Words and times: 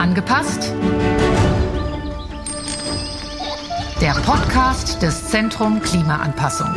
Angepasst? 0.00 0.72
Der 4.00 4.14
Podcast 4.14 5.02
des 5.02 5.28
Zentrum 5.28 5.82
Klimaanpassung. 5.82 6.74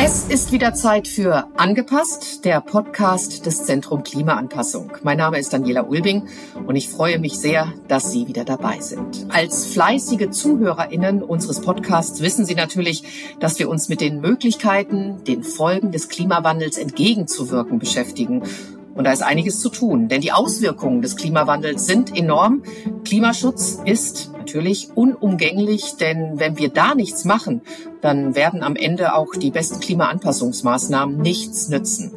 Es 0.00 0.28
ist 0.28 0.52
wieder 0.52 0.74
Zeit 0.74 1.08
für 1.08 1.48
Angepasst, 1.56 2.44
der 2.44 2.60
Podcast 2.60 3.46
des 3.46 3.64
Zentrum 3.64 4.04
Klimaanpassung. 4.04 4.92
Mein 5.02 5.18
Name 5.18 5.40
ist 5.40 5.52
Daniela 5.52 5.82
Ulbing 5.88 6.28
und 6.68 6.76
ich 6.76 6.88
freue 6.88 7.18
mich 7.18 7.36
sehr, 7.40 7.72
dass 7.88 8.12
Sie 8.12 8.28
wieder 8.28 8.44
dabei 8.44 8.78
sind. 8.78 9.26
Als 9.28 9.66
fleißige 9.66 10.30
ZuhörerInnen 10.30 11.20
unseres 11.20 11.60
Podcasts 11.60 12.20
wissen 12.20 12.46
Sie 12.46 12.54
natürlich, 12.54 13.34
dass 13.40 13.58
wir 13.58 13.68
uns 13.68 13.88
mit 13.88 14.00
den 14.00 14.20
Möglichkeiten, 14.20 15.24
den 15.24 15.42
Folgen 15.42 15.90
des 15.90 16.08
Klimawandels 16.08 16.78
entgegenzuwirken 16.78 17.80
beschäftigen 17.80 18.44
und 18.98 19.04
da 19.04 19.12
ist 19.12 19.22
einiges 19.22 19.60
zu 19.60 19.68
tun, 19.68 20.08
denn 20.08 20.20
die 20.20 20.32
Auswirkungen 20.32 21.02
des 21.02 21.14
Klimawandels 21.14 21.86
sind 21.86 22.18
enorm. 22.18 22.64
Klimaschutz 23.04 23.80
ist 23.84 24.32
natürlich 24.36 24.88
unumgänglich, 24.92 25.94
denn 26.00 26.40
wenn 26.40 26.58
wir 26.58 26.68
da 26.68 26.96
nichts 26.96 27.24
machen, 27.24 27.62
dann 28.00 28.34
werden 28.34 28.64
am 28.64 28.74
Ende 28.74 29.14
auch 29.14 29.36
die 29.36 29.52
besten 29.52 29.78
Klimaanpassungsmaßnahmen 29.78 31.16
nichts 31.16 31.68
nützen. 31.68 32.10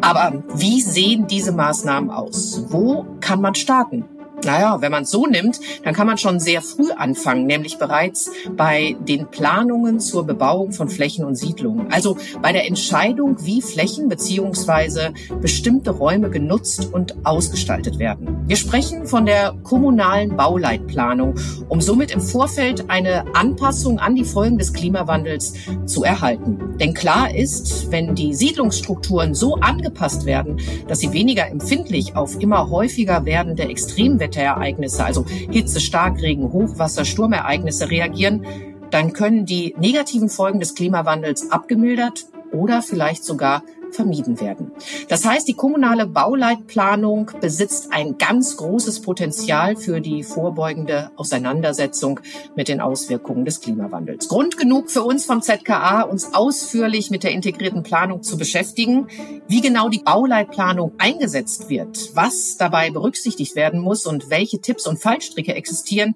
Aber 0.00 0.42
wie 0.54 0.80
sehen 0.80 1.26
diese 1.26 1.52
Maßnahmen 1.52 2.08
aus? 2.08 2.64
Wo 2.68 3.04
kann 3.20 3.42
man 3.42 3.54
starten? 3.54 4.06
Naja, 4.44 4.80
wenn 4.80 4.92
man 4.92 5.04
es 5.04 5.10
so 5.10 5.26
nimmt, 5.26 5.60
dann 5.84 5.94
kann 5.94 6.06
man 6.06 6.18
schon 6.18 6.40
sehr 6.40 6.60
früh 6.60 6.90
anfangen, 6.90 7.46
nämlich 7.46 7.78
bereits 7.78 8.30
bei 8.56 8.96
den 9.00 9.28
Planungen 9.28 10.00
zur 10.00 10.26
Bebauung 10.26 10.72
von 10.72 10.88
Flächen 10.88 11.24
und 11.24 11.36
Siedlungen. 11.36 11.92
Also 11.92 12.18
bei 12.42 12.52
der 12.52 12.66
Entscheidung, 12.66 13.36
wie 13.44 13.62
Flächen 13.62 14.08
beziehungsweise 14.08 15.14
bestimmte 15.40 15.90
Räume 15.90 16.30
genutzt 16.30 16.92
und 16.92 17.14
ausgestaltet 17.24 17.98
werden. 17.98 18.44
Wir 18.46 18.56
sprechen 18.56 19.06
von 19.06 19.24
der 19.24 19.54
kommunalen 19.62 20.36
Bauleitplanung, 20.36 21.34
um 21.68 21.80
somit 21.80 22.10
im 22.10 22.20
Vorfeld 22.20 22.90
eine 22.90 23.34
Anpassung 23.34 23.98
an 23.98 24.14
die 24.14 24.24
Folgen 24.24 24.58
des 24.58 24.72
Klimawandels 24.72 25.54
zu 25.86 26.04
erhalten. 26.04 26.76
Denn 26.78 26.92
klar 26.92 27.34
ist, 27.34 27.90
wenn 27.90 28.14
die 28.14 28.34
Siedlungsstrukturen 28.34 29.34
so 29.34 29.54
angepasst 29.56 30.26
werden, 30.26 30.60
dass 30.88 31.00
sie 31.00 31.12
weniger 31.12 31.48
empfindlich 31.48 32.16
auf 32.16 32.40
immer 32.40 32.68
häufiger 32.70 33.24
werdende 33.24 33.64
Extremwetter 33.64 34.33
Extremwetterereignisse, 34.34 35.04
also 35.04 35.24
Hitze, 35.26 35.80
Starkregen, 35.80 36.52
Hochwasser, 36.52 37.04
Sturmereignisse 37.04 37.90
reagieren, 37.90 38.44
dann 38.90 39.12
können 39.12 39.46
die 39.46 39.74
negativen 39.78 40.28
Folgen 40.28 40.60
des 40.60 40.74
Klimawandels 40.74 41.50
abgemildert 41.50 42.26
oder 42.52 42.82
vielleicht 42.82 43.24
sogar 43.24 43.62
vermieden 43.94 44.40
werden. 44.40 44.72
Das 45.08 45.24
heißt, 45.24 45.46
die 45.48 45.54
kommunale 45.54 46.06
Bauleitplanung 46.06 47.30
besitzt 47.40 47.88
ein 47.92 48.18
ganz 48.18 48.56
großes 48.56 49.00
Potenzial 49.00 49.76
für 49.76 50.00
die 50.00 50.22
vorbeugende 50.22 51.10
Auseinandersetzung 51.16 52.20
mit 52.56 52.68
den 52.68 52.80
Auswirkungen 52.80 53.44
des 53.44 53.60
Klimawandels. 53.60 54.28
Grund 54.28 54.56
genug 54.56 54.90
für 54.90 55.02
uns 55.02 55.24
vom 55.24 55.42
ZKA, 55.42 56.02
uns 56.02 56.34
ausführlich 56.34 57.10
mit 57.10 57.22
der 57.22 57.32
integrierten 57.32 57.82
Planung 57.82 58.22
zu 58.22 58.36
beschäftigen, 58.36 59.08
wie 59.48 59.60
genau 59.60 59.88
die 59.88 60.00
Bauleitplanung 60.00 60.92
eingesetzt 60.98 61.68
wird, 61.68 62.10
was 62.14 62.56
dabei 62.56 62.90
berücksichtigt 62.90 63.56
werden 63.56 63.80
muss 63.80 64.06
und 64.06 64.30
welche 64.30 64.60
Tipps 64.60 64.86
und 64.86 64.98
Fallstricke 64.98 65.54
existieren, 65.54 66.14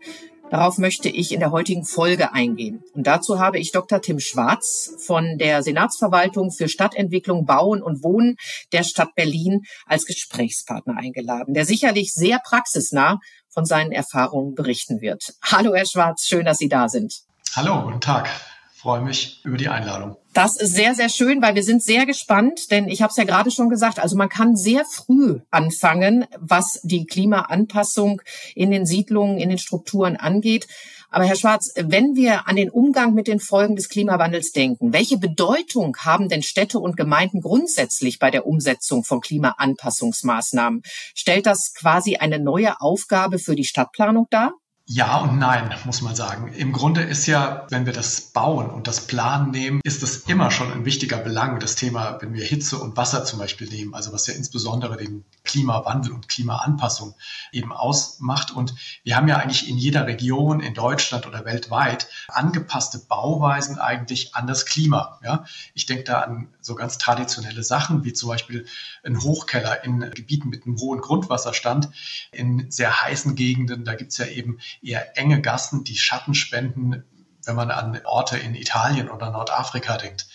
Darauf 0.50 0.78
möchte 0.78 1.10
ich 1.10 1.32
in 1.32 1.40
der 1.40 1.50
heutigen 1.50 1.84
Folge 1.84 2.32
eingehen. 2.32 2.82
Und 2.94 3.06
dazu 3.06 3.38
habe 3.38 3.58
ich 3.58 3.70
Dr. 3.70 4.00
Tim 4.00 4.18
Schwarz 4.18 4.94
von 4.98 5.36
der 5.36 5.62
Senatsverwaltung 5.62 6.50
für 6.50 6.68
Stadtentwicklung, 6.68 7.44
Bauen 7.44 7.82
und 7.82 8.02
Wohnen 8.02 8.36
der 8.72 8.82
Stadt 8.82 9.14
Berlin 9.14 9.62
als 9.86 10.06
Gesprächspartner 10.06 10.96
eingeladen, 10.96 11.52
der 11.52 11.66
sicherlich 11.66 12.14
sehr 12.14 12.38
praxisnah 12.38 13.18
von 13.50 13.66
seinen 13.66 13.92
Erfahrungen 13.92 14.54
berichten 14.54 15.00
wird. 15.02 15.34
Hallo, 15.42 15.74
Herr 15.74 15.86
Schwarz, 15.86 16.26
schön, 16.26 16.46
dass 16.46 16.58
Sie 16.58 16.68
da 16.68 16.88
sind. 16.88 17.14
Hallo, 17.54 17.82
guten 17.82 18.00
Tag 18.00 18.30
freue 18.78 19.00
mich 19.00 19.40
über 19.44 19.56
die 19.56 19.68
Einladung. 19.68 20.16
Das 20.34 20.56
ist 20.56 20.72
sehr, 20.72 20.94
sehr 20.94 21.08
schön, 21.08 21.42
weil 21.42 21.56
wir 21.56 21.64
sind 21.64 21.82
sehr 21.82 22.06
gespannt, 22.06 22.70
denn 22.70 22.88
ich 22.88 23.02
habe 23.02 23.10
es 23.10 23.16
ja 23.16 23.24
gerade 23.24 23.50
schon 23.50 23.68
gesagt, 23.68 23.98
also 23.98 24.16
man 24.16 24.28
kann 24.28 24.54
sehr 24.54 24.84
früh 24.84 25.40
anfangen, 25.50 26.26
was 26.38 26.80
die 26.84 27.04
Klimaanpassung 27.04 28.22
in 28.54 28.70
den 28.70 28.86
Siedlungen, 28.86 29.38
in 29.38 29.48
den 29.48 29.58
Strukturen 29.58 30.14
angeht. 30.16 30.68
Aber 31.10 31.24
Herr 31.24 31.34
Schwarz, 31.34 31.72
wenn 31.74 32.14
wir 32.14 32.46
an 32.46 32.54
den 32.54 32.70
Umgang 32.70 33.14
mit 33.14 33.26
den 33.26 33.40
Folgen 33.40 33.74
des 33.74 33.88
Klimawandels 33.88 34.52
denken, 34.52 34.92
welche 34.92 35.18
Bedeutung 35.18 35.96
haben 36.04 36.28
denn 36.28 36.42
Städte 36.42 36.78
und 36.78 36.96
Gemeinden 36.96 37.40
grundsätzlich 37.40 38.20
bei 38.20 38.30
der 38.30 38.46
Umsetzung 38.46 39.02
von 39.02 39.20
Klimaanpassungsmaßnahmen? 39.20 40.82
Stellt 41.14 41.46
das 41.46 41.72
quasi 41.74 42.16
eine 42.16 42.38
neue 42.38 42.80
Aufgabe 42.80 43.40
für 43.40 43.56
die 43.56 43.64
Stadtplanung 43.64 44.28
dar? 44.30 44.52
Ja 44.90 45.18
und 45.18 45.38
nein, 45.38 45.74
muss 45.84 46.00
man 46.00 46.16
sagen. 46.16 46.50
Im 46.54 46.72
Grunde 46.72 47.02
ist 47.02 47.26
ja, 47.26 47.66
wenn 47.68 47.84
wir 47.84 47.92
das 47.92 48.22
Bauen 48.22 48.70
und 48.70 48.86
das 48.86 49.06
Planen 49.06 49.50
nehmen, 49.50 49.82
ist 49.84 50.02
es 50.02 50.20
immer 50.20 50.50
schon 50.50 50.72
ein 50.72 50.86
wichtiger 50.86 51.18
Belang. 51.18 51.60
Das 51.60 51.74
Thema, 51.74 52.16
wenn 52.22 52.32
wir 52.32 52.42
Hitze 52.42 52.78
und 52.78 52.96
Wasser 52.96 53.22
zum 53.26 53.38
Beispiel 53.38 53.68
nehmen, 53.68 53.92
also 53.92 54.14
was 54.14 54.26
ja 54.26 54.32
insbesondere 54.32 54.96
den 54.96 55.26
Klimawandel 55.44 56.12
und 56.12 56.30
Klimaanpassung 56.30 57.14
eben 57.52 57.70
ausmacht. 57.70 58.50
Und 58.50 58.76
wir 59.04 59.14
haben 59.14 59.28
ja 59.28 59.36
eigentlich 59.36 59.68
in 59.68 59.76
jeder 59.76 60.06
Region 60.06 60.60
in 60.60 60.72
Deutschland 60.72 61.26
oder 61.26 61.44
weltweit 61.44 62.08
angepasste 62.28 62.98
Bauweisen 62.98 63.78
eigentlich 63.78 64.34
an 64.36 64.46
das 64.46 64.64
Klima. 64.64 65.20
Ja, 65.22 65.44
ich 65.74 65.84
denke 65.84 66.04
da 66.04 66.20
an 66.20 66.48
so 66.62 66.74
ganz 66.74 66.96
traditionelle 66.96 67.62
Sachen 67.62 68.04
wie 68.04 68.14
zum 68.14 68.30
Beispiel 68.30 68.64
ein 69.04 69.22
Hochkeller 69.22 69.84
in 69.84 70.00
Gebieten 70.14 70.48
mit 70.48 70.64
einem 70.64 70.78
hohen 70.78 71.02
Grundwasserstand, 71.02 71.90
in 72.32 72.70
sehr 72.70 73.02
heißen 73.02 73.34
Gegenden. 73.34 73.84
Da 73.84 73.94
gibt's 73.94 74.16
ja 74.16 74.24
eben 74.24 74.58
eher 74.82 75.16
enge 75.16 75.40
Gassen, 75.40 75.84
die 75.84 75.96
Schatten 75.96 76.34
spenden, 76.34 77.04
wenn 77.44 77.56
man 77.56 77.70
an 77.70 78.00
Orte 78.04 78.36
in 78.38 78.54
Italien 78.54 79.08
oder 79.10 79.30
Nordafrika 79.30 79.96
denkt. 79.96 80.26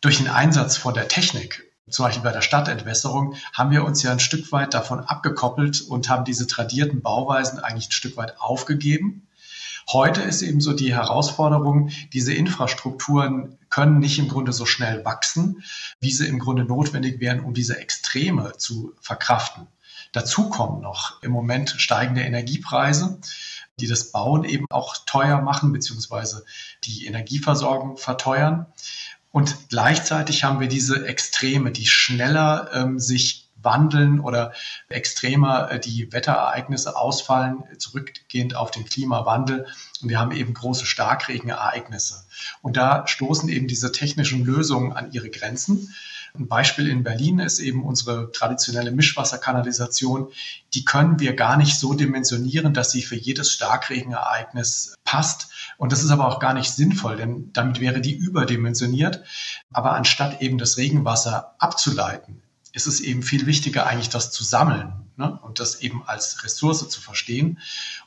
Durch 0.00 0.18
den 0.18 0.28
Einsatz 0.28 0.76
von 0.76 0.94
der 0.94 1.08
Technik, 1.08 1.62
zum 1.88 2.06
Beispiel 2.06 2.22
bei 2.22 2.32
der 2.32 2.42
Stadtentwässerung, 2.42 3.36
haben 3.52 3.70
wir 3.70 3.84
uns 3.84 4.02
ja 4.02 4.12
ein 4.12 4.20
Stück 4.20 4.50
weit 4.52 4.74
davon 4.74 5.00
abgekoppelt 5.00 5.82
und 5.82 6.08
haben 6.08 6.24
diese 6.24 6.46
tradierten 6.46 7.02
Bauweisen 7.02 7.58
eigentlich 7.58 7.88
ein 7.88 7.92
Stück 7.92 8.16
weit 8.16 8.40
aufgegeben. 8.40 9.28
Heute 9.92 10.22
ist 10.22 10.40
eben 10.42 10.60
so 10.60 10.72
die 10.72 10.94
Herausforderung, 10.94 11.90
diese 12.12 12.32
Infrastrukturen 12.32 13.58
können 13.68 13.98
nicht 13.98 14.18
im 14.18 14.28
Grunde 14.28 14.52
so 14.52 14.64
schnell 14.64 15.04
wachsen, 15.04 15.62
wie 16.00 16.12
sie 16.12 16.26
im 16.26 16.38
Grunde 16.38 16.64
notwendig 16.64 17.20
wären, 17.20 17.40
um 17.40 17.52
diese 17.52 17.78
Extreme 17.78 18.54
zu 18.56 18.94
verkraften. 19.00 19.66
Dazu 20.12 20.48
kommen 20.48 20.80
noch 20.80 21.22
im 21.22 21.32
Moment 21.32 21.74
steigende 21.76 22.22
Energiepreise, 22.22 23.20
die 23.80 23.86
das 23.86 24.12
Bauen 24.12 24.44
eben 24.44 24.66
auch 24.70 24.96
teuer 25.06 25.40
machen, 25.40 25.72
beziehungsweise 25.72 26.44
die 26.84 27.06
Energieversorgung 27.06 27.96
verteuern. 27.96 28.66
Und 29.30 29.68
gleichzeitig 29.68 30.44
haben 30.44 30.60
wir 30.60 30.68
diese 30.68 31.06
Extreme, 31.06 31.72
die 31.72 31.86
schneller 31.86 32.70
ähm, 32.72 33.00
sich 33.00 33.44
wandeln 33.64 34.20
oder 34.20 34.52
extremer 34.88 35.70
äh, 35.72 35.80
die 35.80 36.12
Wetterereignisse 36.12 36.96
ausfallen, 36.96 37.64
zurückgehend 37.78 38.54
auf 38.54 38.70
den 38.70 38.84
Klimawandel. 38.84 39.66
Und 40.02 40.08
wir 40.08 40.20
haben 40.20 40.32
eben 40.32 40.54
große 40.54 40.86
Starkregenereignisse. 40.86 42.24
Und 42.62 42.76
da 42.76 43.06
stoßen 43.08 43.48
eben 43.48 43.66
diese 43.66 43.90
technischen 43.90 44.44
Lösungen 44.44 44.92
an 44.92 45.10
ihre 45.10 45.30
Grenzen. 45.30 45.94
Ein 46.36 46.48
Beispiel 46.48 46.88
in 46.88 47.04
Berlin 47.04 47.38
ist 47.38 47.60
eben 47.60 47.84
unsere 47.84 48.32
traditionelle 48.32 48.90
Mischwasserkanalisation. 48.90 50.32
Die 50.74 50.84
können 50.84 51.20
wir 51.20 51.36
gar 51.36 51.56
nicht 51.56 51.78
so 51.78 51.94
dimensionieren, 51.94 52.74
dass 52.74 52.90
sie 52.90 53.02
für 53.02 53.14
jedes 53.14 53.52
Starkregenereignis 53.52 54.96
passt. 55.04 55.50
Und 55.78 55.92
das 55.92 56.02
ist 56.02 56.10
aber 56.10 56.26
auch 56.26 56.40
gar 56.40 56.52
nicht 56.52 56.72
sinnvoll, 56.72 57.16
denn 57.16 57.52
damit 57.52 57.78
wäre 57.78 58.00
die 58.00 58.14
überdimensioniert. 58.14 59.22
Aber 59.72 59.92
anstatt 59.92 60.42
eben 60.42 60.58
das 60.58 60.76
Regenwasser 60.76 61.54
abzuleiten, 61.60 62.42
ist 62.72 62.88
es 62.88 63.00
eben 63.00 63.22
viel 63.22 63.46
wichtiger, 63.46 63.86
eigentlich 63.86 64.08
das 64.08 64.32
zu 64.32 64.42
sammeln 64.42 64.92
ne? 65.16 65.38
und 65.42 65.60
das 65.60 65.76
eben 65.82 66.02
als 66.04 66.42
Ressource 66.42 66.88
zu 66.88 67.00
verstehen 67.00 67.60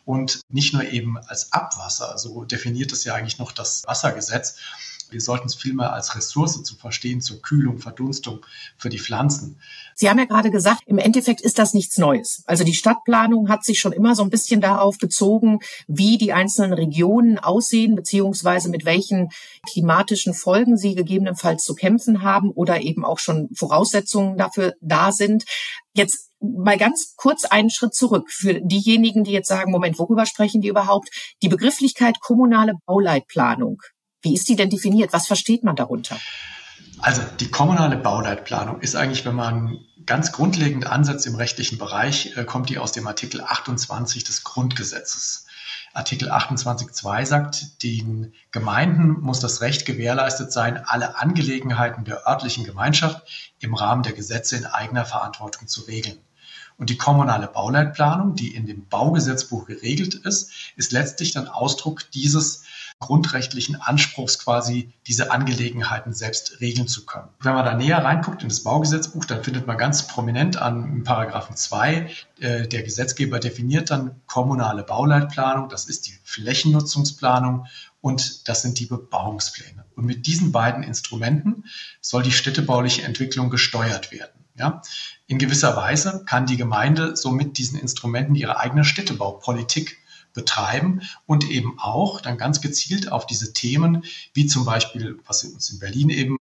und 0.03 0.41
nicht 0.49 0.73
nur 0.73 0.83
eben 0.83 1.17
als 1.17 1.53
Abwasser. 1.53 2.17
So 2.17 2.43
definiert 2.43 2.91
es 2.91 3.05
ja 3.05 3.15
eigentlich 3.15 3.39
noch 3.39 3.53
das 3.53 3.83
Wassergesetz. 3.87 4.57
Wir 5.11 5.21
sollten 5.21 5.47
es 5.47 5.55
vielmehr 5.55 5.93
als 5.93 6.15
Ressource 6.15 6.61
zu 6.63 6.75
verstehen 6.75 7.21
zur 7.21 7.41
Kühlung, 7.41 7.77
Verdunstung 7.77 8.45
für 8.77 8.89
die 8.89 8.99
Pflanzen. 8.99 9.59
Sie 9.95 10.09
haben 10.09 10.19
ja 10.19 10.25
gerade 10.25 10.51
gesagt, 10.51 10.81
im 10.85 10.97
Endeffekt 10.97 11.41
ist 11.41 11.57
das 11.57 11.73
nichts 11.73 11.97
Neues. 11.97 12.43
Also 12.45 12.63
die 12.63 12.73
Stadtplanung 12.73 13.49
hat 13.49 13.65
sich 13.65 13.79
schon 13.79 13.93
immer 13.93 14.15
so 14.15 14.23
ein 14.23 14.29
bisschen 14.29 14.61
darauf 14.61 14.97
bezogen, 14.97 15.59
wie 15.87 16.17
die 16.17 16.33
einzelnen 16.33 16.73
Regionen 16.73 17.39
aussehen, 17.39 17.95
beziehungsweise 17.95 18.69
mit 18.69 18.85
welchen 18.85 19.29
klimatischen 19.67 20.33
Folgen 20.33 20.77
sie 20.77 20.95
gegebenenfalls 20.95 21.63
zu 21.63 21.73
kämpfen 21.73 22.21
haben 22.21 22.51
oder 22.51 22.81
eben 22.81 23.05
auch 23.05 23.19
schon 23.19 23.49
Voraussetzungen 23.55 24.37
dafür 24.37 24.73
da 24.81 25.11
sind. 25.11 25.45
Jetzt 25.93 26.29
mal 26.39 26.77
ganz 26.77 27.15
kurz 27.15 27.45
einen 27.45 27.69
Schritt 27.69 27.95
zurück 27.95 28.29
für 28.29 28.61
diejenigen, 28.61 29.23
die 29.23 29.31
jetzt 29.31 29.47
sagen, 29.47 29.71
Moment, 29.71 29.97
worüber 29.97 30.25
sprechen 30.25 30.61
die 30.61 30.67
überhaupt? 30.67 31.09
Die 31.41 31.49
Begrifflichkeit 31.49 32.19
kommunale 32.19 32.73
Bauleitplanung. 32.85 33.81
Wie 34.21 34.33
ist 34.33 34.49
die 34.49 34.55
denn 34.55 34.69
definiert? 34.69 35.13
Was 35.13 35.27
versteht 35.27 35.63
man 35.63 35.75
darunter? 35.75 36.17
Also 36.99 37.21
die 37.39 37.49
kommunale 37.49 37.97
Bauleitplanung 37.97 38.81
ist 38.81 38.95
eigentlich, 38.95 39.25
wenn 39.25 39.35
man 39.35 39.79
ganz 40.05 40.31
grundlegend 40.31 40.87
ansetzt 40.87 41.27
im 41.27 41.35
rechtlichen 41.35 41.77
Bereich, 41.77 42.35
äh, 42.37 42.43
kommt 42.43 42.69
die 42.69 42.79
aus 42.79 42.91
dem 42.91 43.05
Artikel 43.05 43.41
28 43.41 44.23
des 44.23 44.43
Grundgesetzes. 44.43 45.45
Artikel 45.93 46.31
28.2 46.31 47.25
sagt, 47.25 47.83
den 47.83 48.33
Gemeinden 48.51 49.19
muss 49.21 49.39
das 49.39 49.61
Recht 49.61 49.85
gewährleistet 49.85 50.51
sein, 50.51 50.77
alle 50.85 51.17
Angelegenheiten 51.17 52.05
der 52.05 52.27
örtlichen 52.27 52.65
Gemeinschaft 52.65 53.27
im 53.59 53.73
Rahmen 53.73 54.03
der 54.03 54.13
Gesetze 54.13 54.57
in 54.57 54.65
eigener 54.65 55.05
Verantwortung 55.05 55.67
zu 55.67 55.81
regeln. 55.81 56.19
Und 56.77 56.91
die 56.91 56.97
kommunale 56.97 57.47
Bauleitplanung, 57.47 58.35
die 58.35 58.53
in 58.53 58.67
dem 58.67 58.87
Baugesetzbuch 58.87 59.65
geregelt 59.65 60.13
ist, 60.13 60.51
ist 60.75 60.91
letztlich 60.91 61.31
dann 61.31 61.47
Ausdruck 61.47 62.11
dieses 62.11 62.63
grundrechtlichen 62.99 63.75
Anspruchs 63.75 64.39
quasi 64.39 64.91
diese 65.05 65.31
Angelegenheiten 65.31 66.13
selbst 66.13 66.59
regeln 66.61 66.87
zu 66.87 67.05
können. 67.05 67.29
Wenn 67.39 67.53
man 67.53 67.65
da 67.65 67.75
näher 67.75 68.03
reinguckt 68.03 68.41
in 68.41 68.49
das 68.49 68.63
Baugesetzbuch, 68.63 69.25
dann 69.25 69.43
findet 69.43 69.67
man 69.67 69.77
ganz 69.77 70.07
prominent 70.07 70.57
an 70.57 71.03
Paragraphen 71.03 71.55
2, 71.55 72.09
äh, 72.39 72.67
der 72.67 72.83
Gesetzgeber 72.83 73.39
definiert 73.39 73.91
dann 73.91 74.21
kommunale 74.25 74.83
Bauleitplanung, 74.83 75.69
das 75.69 75.85
ist 75.85 76.07
die 76.07 76.17
Flächennutzungsplanung 76.23 77.67
und 78.01 78.47
das 78.47 78.63
sind 78.63 78.79
die 78.79 78.87
Bebauungspläne. 78.87 79.85
Und 79.95 80.05
mit 80.05 80.25
diesen 80.25 80.51
beiden 80.51 80.83
Instrumenten 80.83 81.65
soll 82.01 82.23
die 82.23 82.31
städtebauliche 82.31 83.03
Entwicklung 83.03 83.49
gesteuert 83.49 84.11
werden. 84.11 84.45
Ja? 84.55 84.81
In 85.27 85.37
gewisser 85.37 85.75
Weise 85.75 86.23
kann 86.25 86.45
die 86.45 86.57
Gemeinde 86.57 87.15
so 87.15 87.31
mit 87.31 87.57
diesen 87.57 87.79
Instrumenten 87.79 88.35
ihre 88.35 88.57
eigene 88.59 88.83
Städtebaupolitik 88.83 89.97
betreiben 90.37 91.01
und 91.25 91.49
eben 91.49 91.77
auch 91.79 92.21
dann 92.21 92.37
ganz 92.37 92.61
gezielt 92.61 93.11
auf 93.11 93.25
diese 93.25 93.51
Themen, 93.53 94.05
wie 94.33 94.45
zum 94.45 94.63
Beispiel, 94.63 95.19
was 95.25 95.43
uns 95.43 95.71
in 95.71 95.79
Berlin 95.79 96.09
eben 96.09 96.37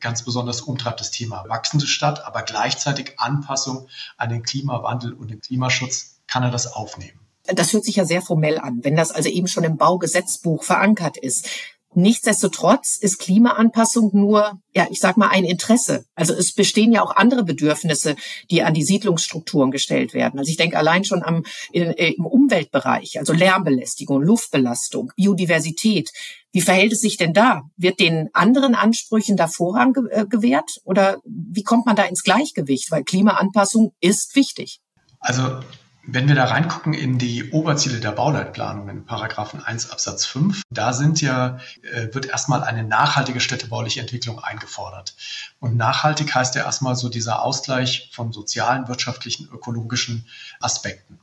ganz 0.00 0.24
besonders 0.24 0.60
umtreibt, 0.60 1.00
das 1.00 1.12
Thema 1.12 1.44
wachsende 1.48 1.86
Stadt, 1.86 2.26
aber 2.26 2.42
gleichzeitig 2.42 3.14
Anpassung 3.18 3.86
an 4.16 4.28
den 4.28 4.42
Klimawandel 4.42 5.14
und 5.14 5.30
den 5.30 5.40
Klimaschutz, 5.40 6.16
kann 6.26 6.42
er 6.42 6.50
das 6.50 6.66
aufnehmen. 6.66 7.20
Das 7.44 7.72
hört 7.72 7.84
sich 7.84 7.94
ja 7.94 8.04
sehr 8.04 8.20
formell 8.20 8.58
an, 8.58 8.80
wenn 8.82 8.96
das 8.96 9.12
also 9.12 9.28
eben 9.28 9.46
schon 9.46 9.62
im 9.62 9.76
Baugesetzbuch 9.76 10.64
verankert 10.64 11.16
ist. 11.16 11.48
Nichtsdestotrotz 11.98 12.98
ist 12.98 13.18
Klimaanpassung 13.18 14.10
nur, 14.12 14.60
ja, 14.74 14.86
ich 14.90 15.00
sag 15.00 15.16
mal, 15.16 15.28
ein 15.28 15.44
Interesse. 15.44 16.04
Also 16.14 16.34
es 16.34 16.52
bestehen 16.52 16.92
ja 16.92 17.02
auch 17.02 17.16
andere 17.16 17.42
Bedürfnisse, 17.42 18.16
die 18.50 18.62
an 18.62 18.74
die 18.74 18.82
Siedlungsstrukturen 18.82 19.70
gestellt 19.70 20.12
werden. 20.12 20.38
Also 20.38 20.50
ich 20.50 20.58
denke 20.58 20.76
allein 20.76 21.06
schon 21.06 21.22
am, 21.22 21.42
äh, 21.72 22.12
im 22.12 22.26
Umweltbereich, 22.26 23.18
also 23.18 23.32
Lärmbelästigung, 23.32 24.20
Luftbelastung, 24.20 25.10
Biodiversität. 25.16 26.10
Wie 26.52 26.60
verhält 26.60 26.92
es 26.92 27.00
sich 27.00 27.16
denn 27.16 27.32
da? 27.32 27.62
Wird 27.78 27.98
den 27.98 28.28
anderen 28.34 28.74
Ansprüchen 28.74 29.38
da 29.38 29.48
Vorrang 29.48 29.94
äh, 30.10 30.26
gewährt? 30.26 30.82
Oder 30.84 31.16
wie 31.24 31.62
kommt 31.62 31.86
man 31.86 31.96
da 31.96 32.02
ins 32.02 32.24
Gleichgewicht? 32.24 32.90
Weil 32.90 33.04
Klimaanpassung 33.04 33.94
ist 34.02 34.36
wichtig. 34.36 34.80
Also 35.18 35.60
wenn 36.06 36.28
wir 36.28 36.36
da 36.36 36.44
reingucken 36.44 36.94
in 36.94 37.18
die 37.18 37.50
Oberziele 37.50 37.98
der 37.98 38.12
Bauleitplanung 38.12 38.88
in 38.88 39.04
Paragraphen 39.04 39.62
1 39.62 39.90
Absatz 39.90 40.24
5, 40.24 40.62
da 40.70 40.92
sind 40.92 41.20
ja, 41.20 41.58
äh, 41.82 42.14
wird 42.14 42.26
erstmal 42.26 42.62
eine 42.62 42.84
nachhaltige 42.84 43.40
städtebauliche 43.40 44.00
Entwicklung 44.00 44.38
eingefordert. 44.38 45.14
Und 45.58 45.76
nachhaltig 45.76 46.34
heißt 46.34 46.54
ja 46.54 46.64
erstmal 46.64 46.94
so 46.94 47.08
dieser 47.08 47.42
Ausgleich 47.42 48.10
von 48.12 48.32
sozialen, 48.32 48.86
wirtschaftlichen, 48.88 49.48
ökologischen 49.48 50.26
Aspekten. 50.60 51.18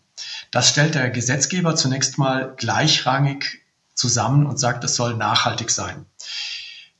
Das 0.51 0.69
stellt 0.69 0.95
der 0.95 1.09
Gesetzgeber 1.09 1.75
zunächst 1.75 2.17
mal 2.17 2.53
gleichrangig 2.57 3.61
zusammen 3.95 4.45
und 4.45 4.59
sagt, 4.59 4.83
es 4.83 4.95
soll 4.95 5.15
nachhaltig 5.15 5.71
sein. 5.71 6.05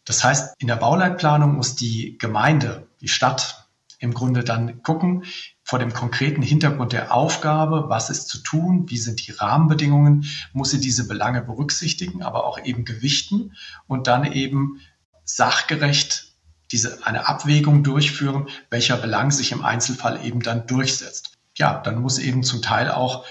Das 0.06 0.24
heißt, 0.24 0.56
in 0.58 0.68
der 0.68 0.76
Bauleitplanung 0.78 1.56
muss 1.56 1.76
die 1.76 2.18
Gemeinde, 2.18 2.88
die 3.02 3.08
Stadt 3.08 3.68
im 4.00 4.14
Grunde 4.14 4.44
dann 4.44 4.84
gucken, 4.84 5.26
vor 5.64 5.80
dem 5.80 5.94
konkreten 5.94 6.42
Hintergrund 6.42 6.92
der 6.92 7.14
Aufgabe, 7.14 7.86
was 7.88 8.10
ist 8.10 8.28
zu 8.28 8.40
tun, 8.40 8.90
wie 8.90 8.98
sind 8.98 9.26
die 9.26 9.32
Rahmenbedingungen, 9.32 10.26
muss 10.52 10.72
sie 10.72 10.82
diese 10.82 11.08
Belange 11.08 11.42
berücksichtigen, 11.42 12.22
aber 12.22 12.46
auch 12.46 12.60
eben 12.64 12.84
gewichten 12.84 13.54
und 13.88 14.08
dann 14.08 14.32
eben 14.32 14.82
sachgerecht 15.24 16.34
diese, 16.72 17.06
eine 17.06 17.28
Abwägung 17.28 17.84
durchführen, 17.84 18.48
welcher 18.70 18.98
Belang 18.98 19.32
sich 19.32 19.52
im 19.52 19.64
Einzelfall 19.64 20.26
eben 20.26 20.42
dann 20.42 20.68
durchsetzt. 20.68 21.38
Ja, 21.56 21.80
dann 21.80 22.02
muss 22.02 22.18
eben 22.18 22.44
zum 22.44 22.62
Teil 22.62 22.92
auch 22.92 23.26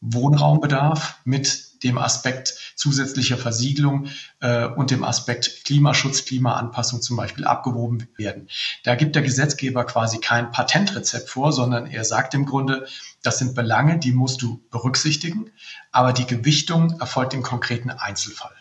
Wohnraumbedarf 0.00 1.20
mit 1.24 1.73
dem 1.84 1.98
Aspekt 1.98 2.54
zusätzlicher 2.74 3.36
Versiegelung 3.36 4.08
äh, 4.40 4.66
und 4.66 4.90
dem 4.90 5.04
Aspekt 5.04 5.64
Klimaschutz, 5.64 6.24
Klimaanpassung 6.24 7.02
zum 7.02 7.16
Beispiel 7.16 7.44
abgewogen 7.44 8.08
werden. 8.16 8.48
Da 8.82 8.94
gibt 8.94 9.14
der 9.14 9.22
Gesetzgeber 9.22 9.84
quasi 9.84 10.18
kein 10.18 10.50
Patentrezept 10.50 11.28
vor, 11.28 11.52
sondern 11.52 11.86
er 11.86 12.04
sagt 12.04 12.34
im 12.34 12.46
Grunde, 12.46 12.86
das 13.22 13.38
sind 13.38 13.54
Belange, 13.54 13.98
die 13.98 14.12
musst 14.12 14.42
du 14.42 14.64
berücksichtigen, 14.70 15.50
aber 15.92 16.12
die 16.12 16.26
Gewichtung 16.26 16.98
erfolgt 17.00 17.34
im 17.34 17.42
konkreten 17.42 17.90
Einzelfall. 17.90 18.54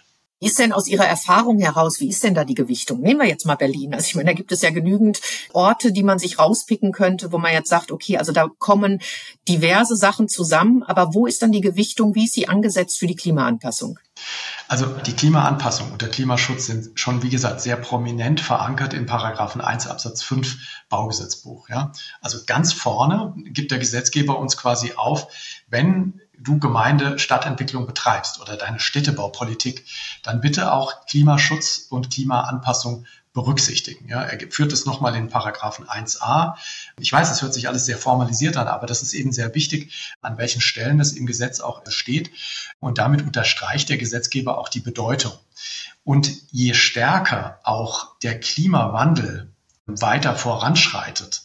Wie 0.43 0.47
ist 0.47 0.59
denn 0.59 0.73
aus 0.73 0.89
Ihrer 0.89 1.05
Erfahrung 1.05 1.57
heraus, 1.59 2.01
wie 2.01 2.09
ist 2.09 2.21
denn 2.21 2.33
da 2.33 2.43
die 2.43 2.53
Gewichtung? 2.53 2.99
Nehmen 2.99 3.21
wir 3.21 3.29
jetzt 3.29 3.45
mal 3.45 3.55
Berlin. 3.55 3.93
Also 3.93 4.07
ich 4.07 4.15
meine, 4.15 4.31
da 4.31 4.33
gibt 4.33 4.51
es 4.51 4.61
ja 4.61 4.71
genügend 4.71 5.21
Orte, 5.53 5.93
die 5.93 6.03
man 6.03 6.19
sich 6.19 6.37
rauspicken 6.37 6.91
könnte, 6.91 7.31
wo 7.31 7.37
man 7.37 7.53
jetzt 7.53 7.69
sagt, 7.69 7.93
okay, 7.93 8.17
also 8.17 8.33
da 8.33 8.49
kommen 8.59 8.99
diverse 9.47 9.95
Sachen 9.95 10.27
zusammen, 10.27 10.83
aber 10.83 11.13
wo 11.13 11.27
ist 11.27 11.41
dann 11.43 11.53
die 11.53 11.61
Gewichtung? 11.61 12.13
Wie 12.13 12.25
ist 12.25 12.33
sie 12.33 12.49
angesetzt 12.49 12.99
für 12.99 13.07
die 13.07 13.15
Klimaanpassung? 13.15 13.99
Also 14.67 14.85
die 14.85 15.13
Klimaanpassung 15.13 15.93
und 15.93 16.01
der 16.01 16.09
Klimaschutz 16.09 16.65
sind 16.65 16.99
schon, 16.99 17.23
wie 17.23 17.29
gesagt, 17.29 17.61
sehr 17.61 17.77
prominent 17.77 18.41
verankert 18.41 18.93
in 18.93 19.05
Paragraphen 19.05 19.61
1 19.61 19.87
Absatz 19.87 20.23
5 20.23 20.57
Baugesetzbuch. 20.89 21.69
Ja? 21.69 21.93
Also 22.19 22.39
ganz 22.45 22.73
vorne 22.73 23.33
gibt 23.45 23.71
der 23.71 23.79
Gesetzgeber 23.79 24.37
uns 24.39 24.57
quasi 24.57 24.91
auf, 24.97 25.27
wenn 25.69 26.19
du 26.43 26.59
Gemeinde 26.59 27.19
Stadtentwicklung 27.19 27.85
betreibst 27.85 28.41
oder 28.41 28.57
deine 28.57 28.79
Städtebaupolitik, 28.79 29.85
dann 30.23 30.41
bitte 30.41 30.71
auch 30.71 31.05
Klimaschutz 31.05 31.87
und 31.89 32.11
Klimaanpassung 32.11 33.05
berücksichtigen. 33.33 34.07
Ja, 34.07 34.21
er 34.21 34.51
führt 34.51 34.71
es 34.71 34.85
nochmal 34.85 35.15
in 35.15 35.27
Paragraphen 35.27 35.85
1a. 35.87 36.55
Ich 36.99 37.11
weiß, 37.11 37.31
es 37.31 37.41
hört 37.41 37.53
sich 37.53 37.67
alles 37.67 37.85
sehr 37.85 37.97
formalisiert 37.97 38.57
an, 38.57 38.67
aber 38.67 38.85
das 38.85 39.01
ist 39.01 39.13
eben 39.13 39.31
sehr 39.31 39.55
wichtig, 39.55 40.15
an 40.21 40.37
welchen 40.37 40.61
Stellen 40.61 40.99
es 40.99 41.13
im 41.13 41.25
Gesetz 41.25 41.59
auch 41.59 41.81
steht. 41.87 42.31
Und 42.79 42.99
damit 42.99 43.23
unterstreicht 43.23 43.89
der 43.89 43.97
Gesetzgeber 43.97 44.57
auch 44.59 44.69
die 44.69 44.81
Bedeutung. 44.81 45.33
Und 46.03 46.31
je 46.51 46.73
stärker 46.73 47.59
auch 47.63 48.17
der 48.19 48.39
Klimawandel 48.39 49.51
weiter 49.85 50.35
voranschreitet, 50.35 51.42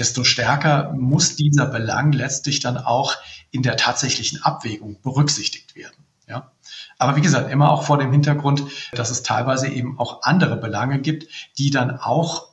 desto 0.00 0.24
stärker 0.24 0.92
muss 0.94 1.36
dieser 1.36 1.66
Belang 1.66 2.12
letztlich 2.12 2.58
dann 2.58 2.78
auch 2.78 3.16
in 3.50 3.62
der 3.62 3.76
tatsächlichen 3.76 4.42
Abwägung 4.42 5.00
berücksichtigt 5.02 5.76
werden. 5.76 6.04
Ja? 6.26 6.50
Aber 6.98 7.16
wie 7.16 7.20
gesagt, 7.20 7.50
immer 7.50 7.70
auch 7.70 7.84
vor 7.84 7.98
dem 7.98 8.10
Hintergrund, 8.10 8.64
dass 8.92 9.10
es 9.10 9.22
teilweise 9.22 9.68
eben 9.68 9.98
auch 9.98 10.22
andere 10.22 10.56
Belange 10.56 11.00
gibt, 11.00 11.28
die 11.58 11.70
dann 11.70 11.98
auch 11.98 12.48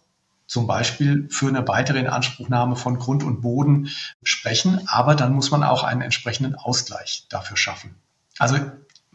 zum 0.46 0.68
Beispiel 0.68 1.28
für 1.30 1.48
eine 1.48 1.68
weitere 1.68 2.00
Inanspruchnahme 2.00 2.76
von 2.76 3.00
Grund 3.00 3.24
und 3.24 3.42
Boden 3.42 3.90
sprechen. 4.24 4.88
Aber 4.88 5.16
dann 5.16 5.34
muss 5.34 5.52
man 5.52 5.64
auch 5.64 5.84
einen 5.84 6.02
entsprechenden 6.02 6.56
Ausgleich 6.56 7.28
dafür 7.30 7.58
schaffen. 7.58 7.96
Also 8.40 8.58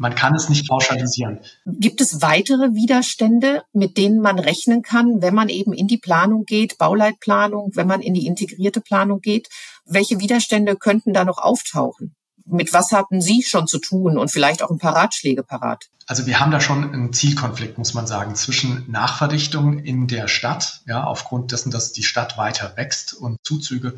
man 0.02 0.16
kann 0.16 0.35
es 0.35 0.49
nicht 0.49 0.68
pauschalisieren. 0.68 1.38
Gibt 1.64 2.00
es 2.00 2.21
weitere 2.21 2.75
Widerstände, 2.75 3.62
mit 3.73 3.97
denen 3.97 4.21
man 4.21 4.40
rechnen 4.40 4.82
kann, 4.82 5.23
wenn 5.23 5.32
man 5.32 5.49
eben 5.49 5.73
in 5.73 5.87
die 5.87 5.97
Planung 5.97 6.44
geht, 6.44 6.76
Bauleitplanung, 6.76 7.71
wenn 7.76 7.87
man 7.87 8.02
in 8.02 8.12
die 8.12 8.26
integrierte 8.26 8.80
Planung 8.80 9.21
geht? 9.21 9.49
Welche 9.87 10.18
Widerstände 10.18 10.75
könnten 10.75 11.12
da 11.12 11.25
noch 11.25 11.38
auftauchen? 11.38 12.16
Mit 12.47 12.73
was 12.73 12.93
hatten 12.93 13.21
Sie 13.21 13.43
schon 13.43 13.67
zu 13.67 13.79
tun 13.79 14.19
und 14.19 14.31
vielleicht 14.31 14.63
auch 14.63 14.71
ein 14.71 14.79
paar 14.79 14.97
Ratschläge 14.97 15.43
parat? 15.43 15.89
Also 16.07 16.27
wir 16.27 16.41
haben 16.41 16.51
da 16.51 16.61
schon 16.61 16.93
einen 16.93 17.13
Zielkonflikt, 17.13 17.79
muss 17.79 17.95
man 17.95 18.07
sagen, 18.07 18.35
zwischen 18.35 18.91
Nachverdichtung 18.91 19.79
in 19.79 20.09
der 20.09 20.27
Stadt, 20.27 20.83
ja, 20.87 21.05
aufgrund 21.05 21.53
dessen, 21.53 21.71
dass 21.71 21.93
die 21.93 22.03
Stadt 22.03 22.37
weiter 22.37 22.77
wächst 22.77 23.15
und 23.15 23.39
Zuzüge 23.45 23.95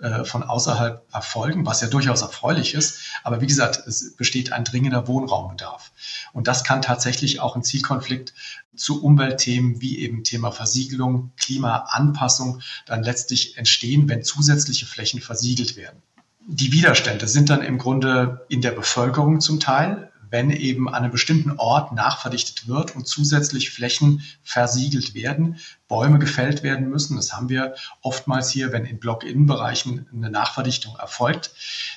äh, 0.00 0.24
von 0.24 0.44
außerhalb 0.44 1.04
erfolgen, 1.12 1.66
was 1.66 1.80
ja 1.80 1.88
durchaus 1.88 2.22
erfreulich 2.22 2.74
ist. 2.74 3.00
Aber 3.24 3.40
wie 3.40 3.46
gesagt, 3.46 3.86
es 3.86 4.14
besteht 4.16 4.52
ein 4.52 4.64
dringender 4.64 5.08
Wohnraumbedarf. 5.08 5.90
Und 6.32 6.46
das 6.46 6.62
kann 6.62 6.80
tatsächlich 6.80 7.40
auch 7.40 7.56
ein 7.56 7.64
Zielkonflikt 7.64 8.34
zu 8.76 9.02
Umweltthemen 9.02 9.80
wie 9.80 9.98
eben 9.98 10.22
Thema 10.22 10.52
Versiegelung, 10.52 11.32
Klimaanpassung 11.36 12.60
dann 12.86 13.02
letztlich 13.02 13.58
entstehen, 13.58 14.08
wenn 14.08 14.22
zusätzliche 14.22 14.86
Flächen 14.86 15.20
versiegelt 15.20 15.76
werden. 15.76 16.02
Die 16.50 16.72
Widerstände 16.72 17.28
sind 17.28 17.50
dann 17.50 17.62
im 17.62 17.76
Grunde 17.76 18.46
in 18.48 18.62
der 18.62 18.70
Bevölkerung 18.70 19.38
zum 19.42 19.60
Teil, 19.60 20.10
wenn 20.30 20.48
eben 20.48 20.88
an 20.88 21.02
einem 21.02 21.12
bestimmten 21.12 21.58
Ort 21.58 21.92
nachverdichtet 21.92 22.66
wird 22.66 22.96
und 22.96 23.06
zusätzlich 23.06 23.70
Flächen 23.70 24.24
versiegelt 24.42 25.12
werden, 25.14 25.58
Bäume 25.88 26.18
gefällt 26.18 26.62
werden 26.62 26.88
müssen. 26.88 27.16
Das 27.16 27.34
haben 27.34 27.50
wir 27.50 27.74
oftmals 28.00 28.48
hier, 28.50 28.72
wenn 28.72 28.86
in 28.86 28.98
Block-Innenbereichen 28.98 30.08
eine 30.10 30.30
Nachverdichtung 30.30 30.96
erfolgt. 30.96 31.50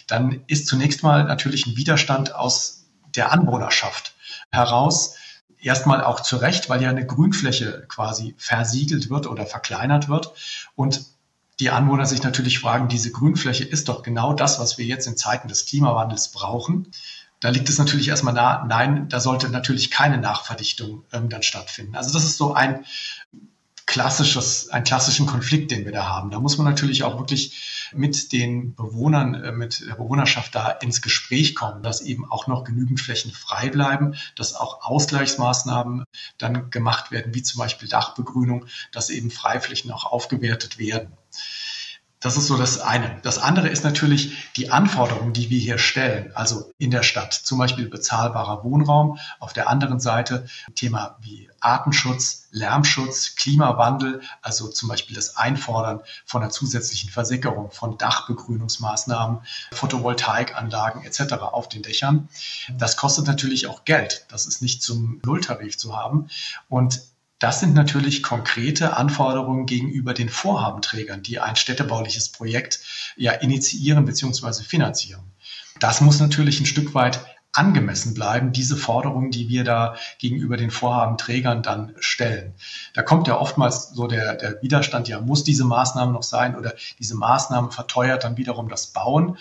Dann 0.07 0.41
ist 0.47 0.67
zunächst 0.67 1.01
mal 1.01 1.23
natürlich 1.23 1.65
ein 1.65 1.77
Widerstand 1.77 2.35
aus 2.35 2.89
der 3.15 3.31
Anwohnerschaft 3.31 4.15
heraus. 4.51 5.15
erstmal 5.61 6.03
auch 6.03 6.19
zu 6.19 6.35
Recht, 6.35 6.67
weil 6.69 6.81
ja 6.81 6.89
eine 6.89 7.05
Grünfläche 7.05 7.85
quasi 7.87 8.35
versiegelt 8.37 9.09
wird 9.09 9.27
oder 9.27 9.45
verkleinert 9.45 10.09
wird. 10.09 10.33
Und 10.75 11.05
die 11.61 11.69
Anwohner 11.69 12.07
sich 12.07 12.23
natürlich 12.23 12.57
fragen, 12.57 12.87
diese 12.87 13.11
Grünfläche 13.11 13.63
ist 13.63 13.87
doch 13.87 14.01
genau 14.01 14.33
das, 14.33 14.59
was 14.59 14.79
wir 14.79 14.85
jetzt 14.85 15.05
in 15.05 15.15
Zeiten 15.15 15.47
des 15.47 15.67
Klimawandels 15.67 16.29
brauchen. 16.29 16.87
Da 17.39 17.49
liegt 17.49 17.69
es 17.69 17.77
natürlich 17.77 18.07
erstmal 18.07 18.33
nah, 18.33 18.65
nein, 18.65 19.07
da 19.09 19.19
sollte 19.19 19.47
natürlich 19.47 19.91
keine 19.91 20.17
Nachverdichtung 20.17 21.05
ähm, 21.13 21.29
dann 21.29 21.43
stattfinden. 21.43 21.95
Also 21.95 22.11
das 22.11 22.23
ist 22.23 22.37
so 22.37 22.55
ein 22.55 22.83
klassisches, 23.85 24.69
einen 24.69 24.85
klassischen 24.85 25.27
Konflikt, 25.27 25.69
den 25.69 25.85
wir 25.85 25.91
da 25.91 26.07
haben. 26.07 26.31
Da 26.31 26.39
muss 26.39 26.57
man 26.57 26.65
natürlich 26.65 27.03
auch 27.03 27.19
wirklich 27.19 27.91
mit 27.93 28.31
den 28.31 28.73
Bewohnern, 28.73 29.35
äh, 29.35 29.51
mit 29.51 29.85
der 29.85 29.95
Bewohnerschaft 29.95 30.55
da 30.55 30.69
ins 30.69 31.03
Gespräch 31.03 31.53
kommen, 31.53 31.83
dass 31.83 32.01
eben 32.01 32.25
auch 32.31 32.47
noch 32.47 32.63
genügend 32.63 32.99
Flächen 32.99 33.31
frei 33.31 33.69
bleiben, 33.69 34.15
dass 34.35 34.55
auch 34.55 34.83
Ausgleichsmaßnahmen 34.83 36.05
dann 36.39 36.71
gemacht 36.71 37.11
werden, 37.11 37.35
wie 37.35 37.43
zum 37.43 37.59
Beispiel 37.59 37.87
Dachbegrünung, 37.87 38.65
dass 38.91 39.11
eben 39.11 39.29
Freiflächen 39.29 39.91
auch 39.91 40.05
aufgewertet 40.05 40.79
werden. 40.79 41.11
Das 42.21 42.37
ist 42.37 42.47
so 42.47 42.55
das 42.55 42.79
eine. 42.79 43.19
Das 43.23 43.39
andere 43.39 43.67
ist 43.67 43.83
natürlich 43.83 44.51
die 44.55 44.69
Anforderungen, 44.69 45.33
die 45.33 45.49
wir 45.49 45.59
hier 45.59 45.79
stellen, 45.79 46.31
also 46.35 46.71
in 46.77 46.91
der 46.91 47.01
Stadt, 47.01 47.33
zum 47.33 47.57
Beispiel 47.57 47.89
bezahlbarer 47.89 48.63
Wohnraum. 48.63 49.17
Auf 49.39 49.53
der 49.53 49.67
anderen 49.67 49.99
Seite 49.99 50.47
Thema 50.75 51.17
wie 51.21 51.49
Artenschutz, 51.59 52.47
Lärmschutz, 52.51 53.35
Klimawandel, 53.35 54.21
also 54.43 54.67
zum 54.67 54.89
Beispiel 54.89 55.15
das 55.15 55.35
Einfordern 55.35 56.01
von 56.23 56.43
einer 56.43 56.51
zusätzlichen 56.51 57.09
Versickerung, 57.09 57.71
von 57.71 57.97
Dachbegrünungsmaßnahmen, 57.97 59.39
Photovoltaikanlagen 59.73 61.03
etc. 61.03 61.33
auf 61.41 61.69
den 61.69 61.81
Dächern. 61.81 62.29
Das 62.77 62.97
kostet 62.97 63.25
natürlich 63.25 63.65
auch 63.65 63.83
Geld. 63.83 64.25
Das 64.29 64.45
ist 64.45 64.61
nicht 64.61 64.83
zum 64.83 65.19
Nulltarif 65.25 65.75
zu 65.75 65.97
haben. 65.97 66.27
Und 66.69 67.01
das 67.41 67.59
sind 67.59 67.73
natürlich 67.73 68.21
konkrete 68.21 68.95
Anforderungen 68.95 69.65
gegenüber 69.65 70.13
den 70.13 70.29
Vorhabenträgern, 70.29 71.23
die 71.23 71.39
ein 71.39 71.55
städtebauliches 71.55 72.29
Projekt 72.29 72.79
ja 73.17 73.31
initiieren 73.31 74.05
bzw. 74.05 74.63
finanzieren. 74.63 75.23
Das 75.79 76.01
muss 76.01 76.19
natürlich 76.19 76.59
ein 76.59 76.67
Stück 76.67 76.93
weit 76.93 77.19
angemessen 77.53 78.13
bleiben, 78.13 78.51
diese 78.51 78.77
Forderungen, 78.77 79.31
die 79.31 79.49
wir 79.49 79.63
da 79.63 79.95
gegenüber 80.19 80.55
den 80.55 80.69
Vorhabenträgern 80.69 81.63
dann 81.63 81.95
stellen. 81.99 82.53
Da 82.93 83.01
kommt 83.01 83.27
ja 83.27 83.39
oftmals 83.39 83.89
so 83.89 84.05
der, 84.05 84.35
der 84.35 84.61
Widerstand, 84.61 85.07
ja, 85.07 85.19
muss 85.19 85.43
diese 85.43 85.65
Maßnahme 85.65 86.11
noch 86.13 86.23
sein 86.23 86.55
oder 86.55 86.75
diese 86.99 87.15
Maßnahme 87.15 87.71
verteuert 87.71 88.23
dann 88.23 88.37
wiederum 88.37 88.69
das 88.69 88.87
Bauen. 88.87 89.37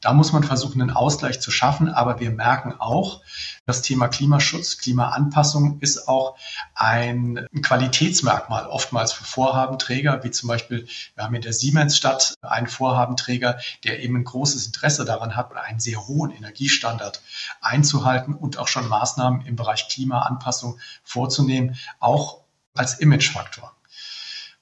Da 0.00 0.12
muss 0.12 0.32
man 0.32 0.44
versuchen, 0.44 0.80
einen 0.80 0.90
Ausgleich 0.90 1.40
zu 1.40 1.50
schaffen. 1.50 1.88
Aber 1.88 2.20
wir 2.20 2.30
merken 2.30 2.74
auch, 2.78 3.22
das 3.66 3.82
Thema 3.82 4.08
Klimaschutz, 4.08 4.78
Klimaanpassung 4.78 5.80
ist 5.80 6.08
auch 6.08 6.36
ein 6.74 7.46
Qualitätsmerkmal 7.62 8.66
oftmals 8.66 9.12
für 9.12 9.24
Vorhabenträger, 9.24 10.22
wie 10.24 10.30
zum 10.30 10.48
Beispiel, 10.48 10.86
wir 11.14 11.24
haben 11.24 11.34
in 11.34 11.42
der 11.42 11.52
Siemensstadt 11.52 12.34
einen 12.42 12.68
Vorhabenträger, 12.68 13.58
der 13.84 14.02
eben 14.02 14.16
ein 14.16 14.24
großes 14.24 14.66
Interesse 14.66 15.04
daran 15.04 15.36
hat, 15.36 15.54
einen 15.56 15.80
sehr 15.80 16.06
hohen 16.06 16.30
Energiestandard 16.30 17.22
einzuhalten 17.60 18.34
und 18.34 18.58
auch 18.58 18.68
schon 18.68 18.88
Maßnahmen 18.88 19.46
im 19.46 19.56
Bereich 19.56 19.88
Klimaanpassung 19.88 20.78
vorzunehmen, 21.02 21.76
auch 21.98 22.42
als 22.74 23.00
Imagefaktor. 23.00 23.74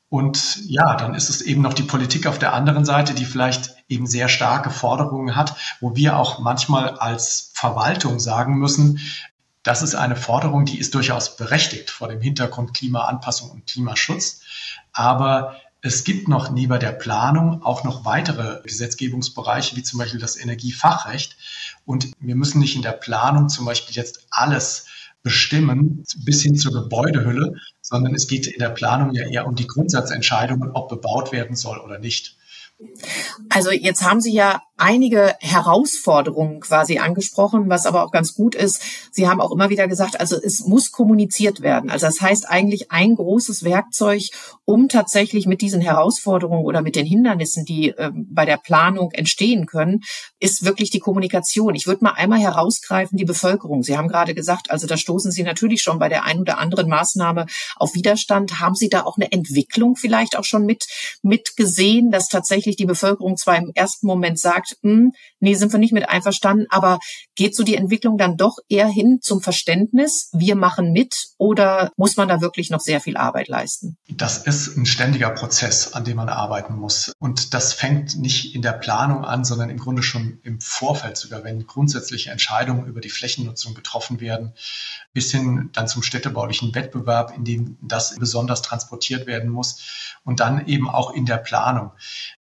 Und 0.08 0.60
ja, 0.66 0.94
dann 0.96 1.14
ist 1.14 1.28
es 1.30 1.42
eben 1.42 1.62
noch 1.62 1.74
die 1.74 1.82
Politik 1.82 2.26
auf 2.26 2.38
der 2.38 2.52
anderen 2.52 2.84
Seite, 2.84 3.12
die 3.12 3.24
vielleicht 3.24 3.74
eben 3.88 4.06
sehr 4.06 4.28
starke 4.28 4.70
Forderungen 4.70 5.34
hat, 5.34 5.56
wo 5.80 5.96
wir 5.96 6.16
auch 6.16 6.38
manchmal 6.38 6.90
als 6.90 7.50
Verwaltung 7.54 8.20
sagen 8.20 8.54
müssen, 8.56 9.00
das 9.66 9.82
ist 9.82 9.96
eine 9.96 10.14
Forderung, 10.14 10.64
die 10.64 10.78
ist 10.78 10.94
durchaus 10.94 11.36
berechtigt 11.36 11.90
vor 11.90 12.06
dem 12.06 12.20
Hintergrund 12.20 12.72
Klimaanpassung 12.72 13.50
und 13.50 13.66
Klimaschutz. 13.66 14.42
Aber 14.92 15.56
es 15.82 16.04
gibt 16.04 16.28
noch 16.28 16.50
neben 16.50 16.78
der 16.78 16.92
Planung 16.92 17.64
auch 17.64 17.82
noch 17.82 18.04
weitere 18.04 18.62
Gesetzgebungsbereiche, 18.62 19.74
wie 19.74 19.82
zum 19.82 19.98
Beispiel 19.98 20.20
das 20.20 20.36
Energiefachrecht. 20.36 21.36
Und 21.84 22.12
wir 22.20 22.36
müssen 22.36 22.60
nicht 22.60 22.76
in 22.76 22.82
der 22.82 22.92
Planung 22.92 23.48
zum 23.48 23.66
Beispiel 23.66 23.96
jetzt 23.96 24.28
alles 24.30 24.86
bestimmen, 25.24 26.04
bis 26.18 26.42
hin 26.42 26.56
zur 26.56 26.72
Gebäudehülle, 26.72 27.54
sondern 27.88 28.16
es 28.16 28.26
geht 28.26 28.48
in 28.48 28.58
der 28.58 28.70
Planung 28.70 29.12
ja 29.12 29.28
eher 29.28 29.46
um 29.46 29.54
die 29.54 29.68
Grundsatzentscheidungen, 29.68 30.72
ob 30.72 30.88
bebaut 30.88 31.30
werden 31.30 31.54
soll 31.54 31.78
oder 31.78 32.00
nicht. 32.00 32.36
Also 33.48 33.70
jetzt 33.70 34.02
haben 34.02 34.20
Sie 34.20 34.32
ja 34.32 34.60
einige 34.76 35.34
Herausforderungen 35.40 36.60
quasi 36.60 36.98
angesprochen, 36.98 37.68
was 37.68 37.86
aber 37.86 38.04
auch 38.04 38.10
ganz 38.10 38.34
gut 38.34 38.54
ist. 38.54 38.82
Sie 39.10 39.28
haben 39.28 39.40
auch 39.40 39.52
immer 39.52 39.70
wieder 39.70 39.88
gesagt, 39.88 40.20
also 40.20 40.36
es 40.36 40.66
muss 40.66 40.92
kommuniziert 40.92 41.62
werden. 41.62 41.90
Also 41.90 42.06
das 42.06 42.20
heißt 42.20 42.48
eigentlich 42.48 42.90
ein 42.92 43.14
großes 43.14 43.64
Werkzeug, 43.64 44.22
um 44.64 44.88
tatsächlich 44.88 45.46
mit 45.46 45.62
diesen 45.62 45.80
Herausforderungen 45.80 46.64
oder 46.64 46.82
mit 46.82 46.96
den 46.96 47.06
Hindernissen, 47.06 47.64
die 47.64 47.90
äh, 47.90 48.10
bei 48.14 48.44
der 48.44 48.58
Planung 48.58 49.12
entstehen 49.12 49.66
können, 49.66 50.02
ist 50.40 50.64
wirklich 50.64 50.90
die 50.90 51.00
Kommunikation. 51.00 51.74
Ich 51.74 51.86
würde 51.86 52.04
mal 52.04 52.12
einmal 52.12 52.40
herausgreifen, 52.40 53.16
die 53.16 53.24
Bevölkerung. 53.24 53.82
Sie 53.82 53.96
haben 53.96 54.08
gerade 54.08 54.34
gesagt, 54.34 54.70
also 54.70 54.86
da 54.86 54.96
stoßen 54.96 55.30
Sie 55.30 55.42
natürlich 55.42 55.82
schon 55.82 55.98
bei 55.98 56.08
der 56.08 56.24
einen 56.24 56.40
oder 56.40 56.58
anderen 56.58 56.88
Maßnahme 56.88 57.46
auf 57.76 57.94
Widerstand. 57.94 58.60
Haben 58.60 58.74
Sie 58.74 58.88
da 58.88 59.04
auch 59.04 59.16
eine 59.16 59.32
Entwicklung 59.32 59.96
vielleicht 59.96 60.36
auch 60.36 60.44
schon 60.44 60.66
mit, 60.66 60.84
mit 61.22 61.56
gesehen, 61.56 62.10
dass 62.10 62.28
tatsächlich 62.28 62.76
die 62.76 62.86
Bevölkerung 62.86 63.36
zwar 63.36 63.56
im 63.56 63.70
ersten 63.74 64.06
Moment 64.06 64.38
sagt, 64.38 64.65
sagt, 64.68 64.82
hm, 64.82 65.12
nee, 65.40 65.54
sind 65.54 65.72
wir 65.72 65.78
nicht 65.78 65.92
mit 65.92 66.08
einverstanden, 66.08 66.66
aber 66.70 66.98
geht 67.34 67.54
so 67.54 67.62
die 67.62 67.76
Entwicklung 67.76 68.18
dann 68.18 68.36
doch 68.36 68.56
eher 68.68 68.88
hin 68.88 69.18
zum 69.20 69.40
Verständnis, 69.40 70.30
wir 70.32 70.56
machen 70.56 70.92
mit 70.92 71.28
oder 71.38 71.90
muss 71.96 72.16
man 72.16 72.28
da 72.28 72.40
wirklich 72.40 72.70
noch 72.70 72.80
sehr 72.80 73.00
viel 73.00 73.16
Arbeit 73.16 73.48
leisten? 73.48 73.96
Das 74.08 74.38
ist 74.38 74.76
ein 74.76 74.86
ständiger 74.86 75.30
Prozess, 75.30 75.92
an 75.92 76.04
dem 76.04 76.16
man 76.16 76.28
arbeiten 76.28 76.74
muss. 76.74 77.12
Und 77.18 77.54
das 77.54 77.72
fängt 77.72 78.16
nicht 78.16 78.54
in 78.54 78.62
der 78.62 78.72
Planung 78.72 79.24
an, 79.24 79.44
sondern 79.44 79.70
im 79.70 79.78
Grunde 79.78 80.02
schon 80.02 80.38
im 80.42 80.60
Vorfeld 80.60 81.16
sogar, 81.16 81.44
wenn 81.44 81.66
grundsätzliche 81.66 82.30
Entscheidungen 82.30 82.86
über 82.86 83.00
die 83.00 83.10
Flächennutzung 83.10 83.74
getroffen 83.74 84.20
werden, 84.20 84.54
bis 85.12 85.30
hin 85.30 85.70
dann 85.72 85.88
zum 85.88 86.02
städtebaulichen 86.02 86.74
Wettbewerb, 86.74 87.34
in 87.36 87.44
dem 87.44 87.78
das 87.82 88.16
besonders 88.16 88.62
transportiert 88.62 89.26
werden 89.26 89.50
muss 89.50 90.16
und 90.24 90.40
dann 90.40 90.66
eben 90.66 90.90
auch 90.90 91.12
in 91.12 91.26
der 91.26 91.38
Planung. 91.38 91.92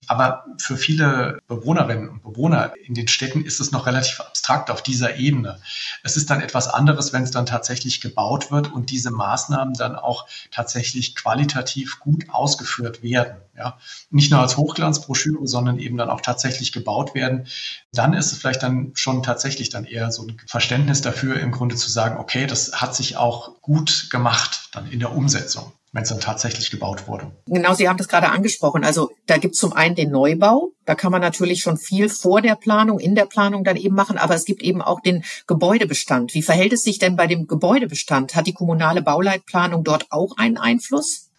Aber 0.07 0.45
für 0.59 0.77
viele 0.77 1.39
Bewohnerinnen 1.47 2.09
und 2.09 2.23
Bewohner 2.23 2.73
in 2.87 2.95
den 2.95 3.09
Städten 3.09 3.45
ist 3.45 3.61
es 3.61 3.73
noch 3.73 3.87
relativ 3.87 4.21
abstrakt 4.21 4.71
auf 4.71 4.83
dieser 4.83 5.17
Ebene. 5.17 5.61
Es 6.03 6.17
ist 6.17 6.31
dann 6.31 6.41
etwas 6.41 6.69
anderes, 6.69 7.12
wenn 7.12 7.23
es 7.23 7.31
dann 7.31 7.47
tatsächlich 7.47 8.00
gebaut 8.00 8.50
wird 8.50 8.73
und 8.73 8.91
diese 8.91 9.11
Maßnahmen 9.11 9.75
dann 9.75 9.97
auch 9.97 10.26
tatsächlich 10.50 11.17
qualitativ 11.17 12.00
gut 12.00 12.29
ausgeführt 12.29 13.03
werden. 13.03 13.37
Ja, 13.57 13.79
nicht 14.11 14.31
nur 14.31 14.41
als 14.41 14.57
Hochglanzbroschüre, 14.57 15.47
sondern 15.47 15.79
eben 15.79 15.97
dann 15.97 16.11
auch 16.11 16.21
tatsächlich 16.21 16.73
gebaut 16.73 17.14
werden. 17.14 17.47
Dann 17.93 18.12
ist 18.12 18.33
es 18.33 18.38
vielleicht 18.38 18.62
dann 18.62 18.93
schon 18.95 19.23
tatsächlich 19.23 19.69
dann 19.69 19.85
eher 19.85 20.11
so 20.11 20.26
ein 20.26 20.37
Verständnis 20.47 21.03
dafür, 21.03 21.38
im 21.38 21.53
Grunde 21.53 21.76
zu 21.76 21.88
sagen, 21.88 22.19
okay, 22.19 22.47
das 22.47 22.81
hat 22.81 22.97
sich 22.97 23.17
auch 23.17 23.61
gut 23.62 24.09
gemacht 24.11 24.69
dann 24.73 24.91
in 24.91 24.99
der 24.99 25.12
Umsetzung 25.12 25.73
wenn 25.95 26.03
es 26.03 26.09
dann 26.09 26.21
tatsächlich 26.21 26.73
gebaut 26.73 27.07
wurde. 27.07 27.31
Genau, 27.47 27.73
Sie 27.73 27.89
haben 27.89 27.97
das 27.97 28.09
gerade 28.09 28.29
angesprochen. 28.31 28.85
Also 28.85 29.13
da 29.27 29.39
gibt 29.39 29.55
es 29.55 29.61
zum 29.61 29.73
einen 29.73 29.95
den 29.95 30.11
Neubau. 30.11 30.73
Da 30.87 30.97
kann 30.97 31.13
man 31.13 31.21
natürlich 31.21 31.63
schon 31.63 31.79
viel 31.79 32.09
vor 32.09 32.43
der 32.43 32.57
Planung, 32.57 32.99
in 32.99 33.15
der 33.15 33.27
Planung 33.27 33.63
dann 33.63 33.77
eben 33.77 33.95
machen. 33.95 34.19
Aber 34.19 34.35
es 34.35 34.45
gibt 34.45 34.61
eben 34.61 34.83
auch 34.83 35.01
den 35.01 35.25
Gebäudebestand. 35.47 36.35
Wie 36.35 36.43
verhält 36.43 36.73
es 36.73 36.83
sich 36.83 36.99
denn 36.99 37.15
bei 37.15 37.29
dem 37.29 37.47
Gebäudebestand? 37.47 38.35
Hat 38.35 38.49
die 38.49 38.53
kommunale 38.53 39.03
Bauleitplanung 39.03 39.85
dort 39.85 40.11
auch 40.11 40.37
einen 40.37 40.59
Einfluss? 40.59 41.31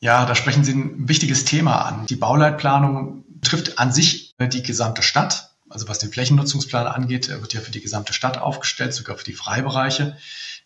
Ja, 0.00 0.26
da 0.26 0.34
sprechen 0.34 0.64
Sie 0.64 0.72
ein 0.72 1.08
wichtiges 1.08 1.44
Thema 1.44 1.82
an. 1.82 2.06
Die 2.06 2.16
Bauleitplanung 2.16 3.24
trifft 3.40 3.78
an 3.78 3.92
sich 3.92 4.34
die 4.40 4.64
gesamte 4.64 5.02
Stadt. 5.02 5.52
Also 5.68 5.86
was 5.86 6.00
den 6.00 6.10
Flächennutzungsplan 6.10 6.88
angeht, 6.88 7.28
wird 7.28 7.52
ja 7.52 7.60
für 7.60 7.70
die 7.70 7.80
gesamte 7.80 8.12
Stadt 8.12 8.38
aufgestellt, 8.38 8.94
sogar 8.94 9.16
für 9.16 9.24
die 9.24 9.32
Freibereiche. 9.32 10.16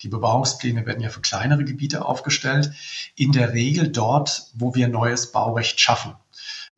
Die 0.02 0.08
Bebauungspläne 0.08 0.86
werden 0.86 1.02
ja 1.02 1.10
für 1.10 1.20
kleinere 1.20 1.64
Gebiete 1.64 2.04
aufgestellt. 2.04 2.72
In 3.16 3.32
der 3.32 3.52
Regel 3.52 3.88
dort, 3.88 4.44
wo 4.54 4.74
wir 4.74 4.88
neues 4.88 5.32
Baurecht 5.32 5.80
schaffen. 5.80 6.14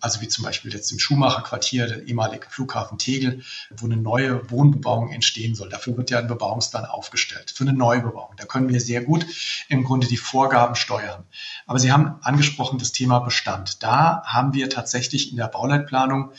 Also 0.02 0.20
wie 0.20 0.26
zum 0.26 0.44
Beispiel 0.44 0.72
jetzt 0.74 0.90
im 0.90 0.98
Schumacher-Quartier, 0.98 1.86
der 1.86 2.02
ehemalige 2.02 2.50
Flughafen 2.50 2.98
Tegel, 2.98 3.42
wo 3.70 3.86
eine 3.86 3.96
neue 3.96 4.50
Wohnbebauung 4.50 5.12
entstehen 5.12 5.54
soll. 5.54 5.68
Dafür 5.68 5.96
wird 5.96 6.10
ja 6.10 6.18
ein 6.18 6.26
Bebauungsplan 6.26 6.84
aufgestellt, 6.86 7.52
für 7.54 7.62
eine 7.62 7.72
Neubebauung. 7.72 8.34
Da 8.36 8.44
können 8.44 8.68
wir 8.68 8.80
sehr 8.80 9.02
gut 9.02 9.24
im 9.68 9.84
Grunde 9.84 10.08
die 10.08 10.16
Vorgaben 10.16 10.74
steuern. 10.74 11.24
Aber 11.66 11.78
Sie 11.78 11.92
haben 11.92 12.16
angesprochen 12.22 12.80
das 12.80 12.90
Thema 12.90 13.20
Bestand. 13.20 13.84
Da 13.84 14.24
haben 14.26 14.54
wir 14.54 14.68
tatsächlich 14.68 15.30
in 15.30 15.36
der 15.36 15.46
Bauleitplanung 15.46 16.32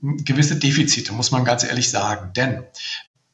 gewisse 0.00 0.56
Defizite, 0.56 1.12
muss 1.12 1.30
man 1.30 1.44
ganz 1.44 1.62
ehrlich 1.62 1.88
sagen. 1.88 2.32
Denn 2.32 2.64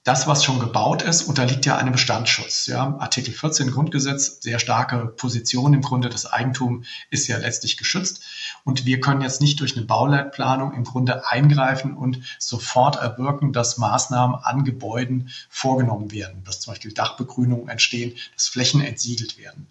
das, 0.05 0.26
was 0.26 0.45
schon 0.45 0.59
gebaut 0.59 1.02
ist, 1.02 1.23
unterliegt 1.23 1.67
ja 1.67 1.76
einem 1.76 1.93
Bestandsschutz. 1.93 2.67
Ja, 2.67 2.97
Artikel 2.99 3.35
14 3.35 3.71
Grundgesetz, 3.71 4.40
sehr 4.40 4.59
starke 4.59 5.07
Position 5.07 5.75
im 5.75 5.83
Grunde. 5.83 6.09
Das 6.09 6.26
Eigentum 6.26 6.85
ist 7.11 7.26
ja 7.26 7.37
letztlich 7.37 7.76
geschützt. 7.76 8.23
Und 8.64 8.87
wir 8.87 9.00
können 9.00 9.21
jetzt 9.21 9.40
nicht 9.40 9.61
durch 9.61 9.76
eine 9.76 9.85
Bauleitplanung 9.85 10.73
im 10.73 10.85
Grunde 10.85 11.28
eingreifen 11.28 11.95
und 11.95 12.21
sofort 12.38 12.97
erwirken, 12.97 13.52
dass 13.52 13.78
Maßnahmen 13.78 14.37
an 14.37 14.64
Gebäuden 14.64 15.31
vorgenommen 15.50 16.11
werden, 16.11 16.43
dass 16.45 16.61
zum 16.61 16.73
Beispiel 16.73 16.93
Dachbegrünungen 16.93 17.69
entstehen, 17.69 18.14
dass 18.35 18.49
Flächen 18.49 18.81
entsiegelt 18.81 19.38
werden. 19.38 19.67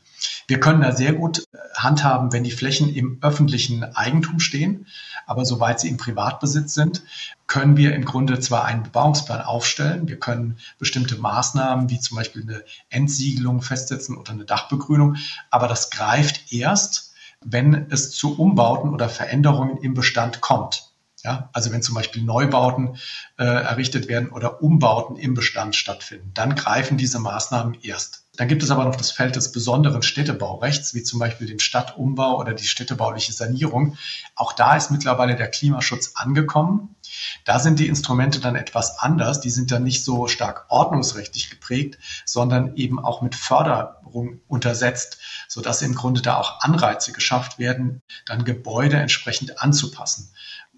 Wir 0.47 0.59
können 0.59 0.81
da 0.81 0.93
sehr 0.93 1.13
gut 1.13 1.39
äh, 1.39 1.57
handhaben, 1.75 2.31
wenn 2.33 2.43
die 2.43 2.51
Flächen 2.51 2.93
im 2.93 3.19
öffentlichen 3.21 3.83
Eigentum 3.83 4.39
stehen, 4.39 4.87
aber 5.25 5.45
soweit 5.45 5.79
sie 5.79 5.89
im 5.89 5.97
Privatbesitz 5.97 6.73
sind, 6.73 7.03
können 7.47 7.77
wir 7.77 7.95
im 7.95 8.05
Grunde 8.05 8.39
zwar 8.39 8.65
einen 8.65 8.83
Bebauungsplan 8.83 9.41
aufstellen, 9.41 10.07
wir 10.07 10.19
können 10.19 10.57
bestimmte 10.77 11.17
Maßnahmen 11.17 11.89
wie 11.89 11.99
zum 11.99 12.17
Beispiel 12.17 12.43
eine 12.43 12.63
Entsiegelung 12.89 13.61
festsetzen 13.61 14.17
oder 14.17 14.31
eine 14.31 14.45
Dachbegrünung, 14.45 15.15
aber 15.49 15.67
das 15.67 15.89
greift 15.89 16.51
erst, 16.51 17.13
wenn 17.43 17.87
es 17.89 18.11
zu 18.11 18.37
Umbauten 18.37 18.89
oder 18.89 19.09
Veränderungen 19.09 19.77
im 19.77 19.93
Bestand 19.93 20.41
kommt. 20.41 20.91
Ja, 21.23 21.49
also 21.51 21.71
wenn 21.71 21.81
zum 21.81 21.95
Beispiel 21.95 22.23
Neubauten 22.23 22.97
äh, 23.37 23.43
errichtet 23.43 24.07
werden 24.07 24.29
oder 24.29 24.61
Umbauten 24.61 25.17
im 25.17 25.33
Bestand 25.33 25.75
stattfinden, 25.75 26.31
dann 26.33 26.55
greifen 26.55 26.97
diese 26.97 27.19
Maßnahmen 27.19 27.75
erst. 27.81 28.23
Dann 28.37 28.47
gibt 28.47 28.61
es 28.61 28.69
aber 28.69 28.85
noch 28.85 28.95
das 28.95 29.11
Feld 29.11 29.35
des 29.35 29.51
besonderen 29.51 30.03
Städtebaurechts, 30.03 30.93
wie 30.93 31.01
zum 31.01 31.19
Beispiel 31.19 31.47
den 31.47 31.59
Stadtumbau 31.59 32.39
oder 32.39 32.53
die 32.53 32.67
städtebauliche 32.67 33.33
Sanierung. 33.33 33.97
Auch 34.35 34.53
da 34.53 34.77
ist 34.77 34.91
mittlerweile 34.91 35.35
der 35.35 35.49
Klimaschutz 35.49 36.11
angekommen. 36.13 36.95
Da 37.45 37.59
sind 37.59 37.79
die 37.79 37.87
Instrumente 37.87 38.39
dann 38.39 38.55
etwas 38.55 38.99
anders. 38.99 39.39
Die 39.39 39.49
sind 39.49 39.71
dann 39.71 39.83
nicht 39.83 40.03
so 40.03 40.27
stark 40.27 40.65
ordnungsrechtlich 40.69 41.49
geprägt, 41.49 41.97
sondern 42.25 42.75
eben 42.75 43.03
auch 43.03 43.21
mit 43.21 43.35
Förderung 43.35 44.41
untersetzt, 44.47 45.17
sodass 45.47 45.81
im 45.81 45.95
Grunde 45.95 46.21
da 46.21 46.37
auch 46.37 46.61
Anreize 46.61 47.11
geschafft 47.11 47.59
werden, 47.59 48.01
dann 48.25 48.45
Gebäude 48.45 48.97
entsprechend 48.97 49.61
anzupassen. 49.61 50.31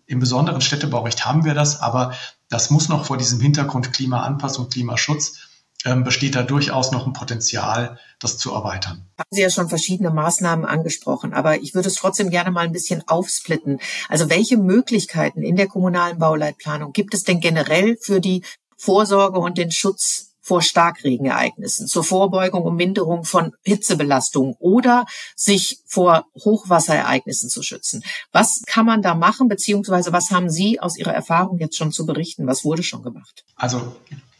Im 0.06 0.20
besonderen 0.20 0.62
Städtebaurecht 0.62 1.26
haben 1.26 1.46
wir 1.46 1.54
das, 1.54 1.82
aber 1.82 2.14
das 2.50 2.72
muss 2.72 2.90
noch 2.90 3.06
vor 3.06 3.18
diesem 3.18 3.40
Hintergrund 3.40 3.94
Klimaanpassung, 3.94 4.70
Klimaschutz 4.70 5.49
ähm, 5.86 6.04
besteht 6.04 6.36
da 6.36 6.44
durchaus 6.44 6.92
noch 6.92 7.08
ein 7.08 7.14
Potenzial, 7.14 7.98
das 8.20 8.38
zu 8.38 8.54
erweitern. 8.54 9.06
Haben 9.18 9.30
Sie 9.32 9.42
ja 9.42 9.50
schon 9.50 9.70
verschiedene 9.70 10.10
Maßnahmen 10.10 10.66
angesprochen, 10.66 11.34
aber 11.34 11.62
ich 11.62 11.74
würde 11.74 11.88
es 11.88 11.96
trotzdem 11.96 12.30
gerne 12.30 12.52
mal 12.52 12.66
ein 12.66 12.74
bisschen 12.74 13.04
aufsplitten. 13.08 13.80
Also 14.10 14.30
welche 14.30 14.58
Möglichkeiten 14.58 15.42
in 15.42 15.56
der 15.56 15.68
kommunalen 15.68 16.20
Bauleitplanung 16.20 16.92
gibt 16.92 17.14
es 17.14 17.24
denn 17.24 17.40
generell 17.40 17.98
für 18.02 18.20
die 18.20 18.44
Vorsorge 18.76 19.40
und 19.40 19.58
den 19.58 19.72
Schutz 19.72 20.30
vor 20.42 20.62
Starkregenereignissen, 20.64 21.88
zur 21.88 22.04
Vorbeugung 22.04 22.64
und 22.64 22.76
Minderung 22.76 23.24
von 23.24 23.54
Hitzebelastungen 23.64 24.56
oder 24.58 25.06
sich 25.36 25.80
vor 25.86 26.26
Hochwasserereignissen 26.34 27.50
zu 27.50 27.62
schützen. 27.62 28.04
Was 28.32 28.64
kann 28.66 28.86
man 28.88 29.04
da 29.04 29.14
machen, 29.14 29.48
beziehungsweise 29.48 30.12
was 30.12 30.32
haben 30.32 30.50
Sie 30.50 30.80
aus 30.80 30.98
Ihrer 30.98 31.14
Erfahrung 31.14 31.60
jetzt 31.60 31.78
schon 31.78 31.92
zu 31.92 32.08
berichten? 32.08 32.48
Was 32.48 32.66
wurde 32.66 32.82
schon 32.82 33.04
gemacht? 33.04 33.46
Also 33.56 33.96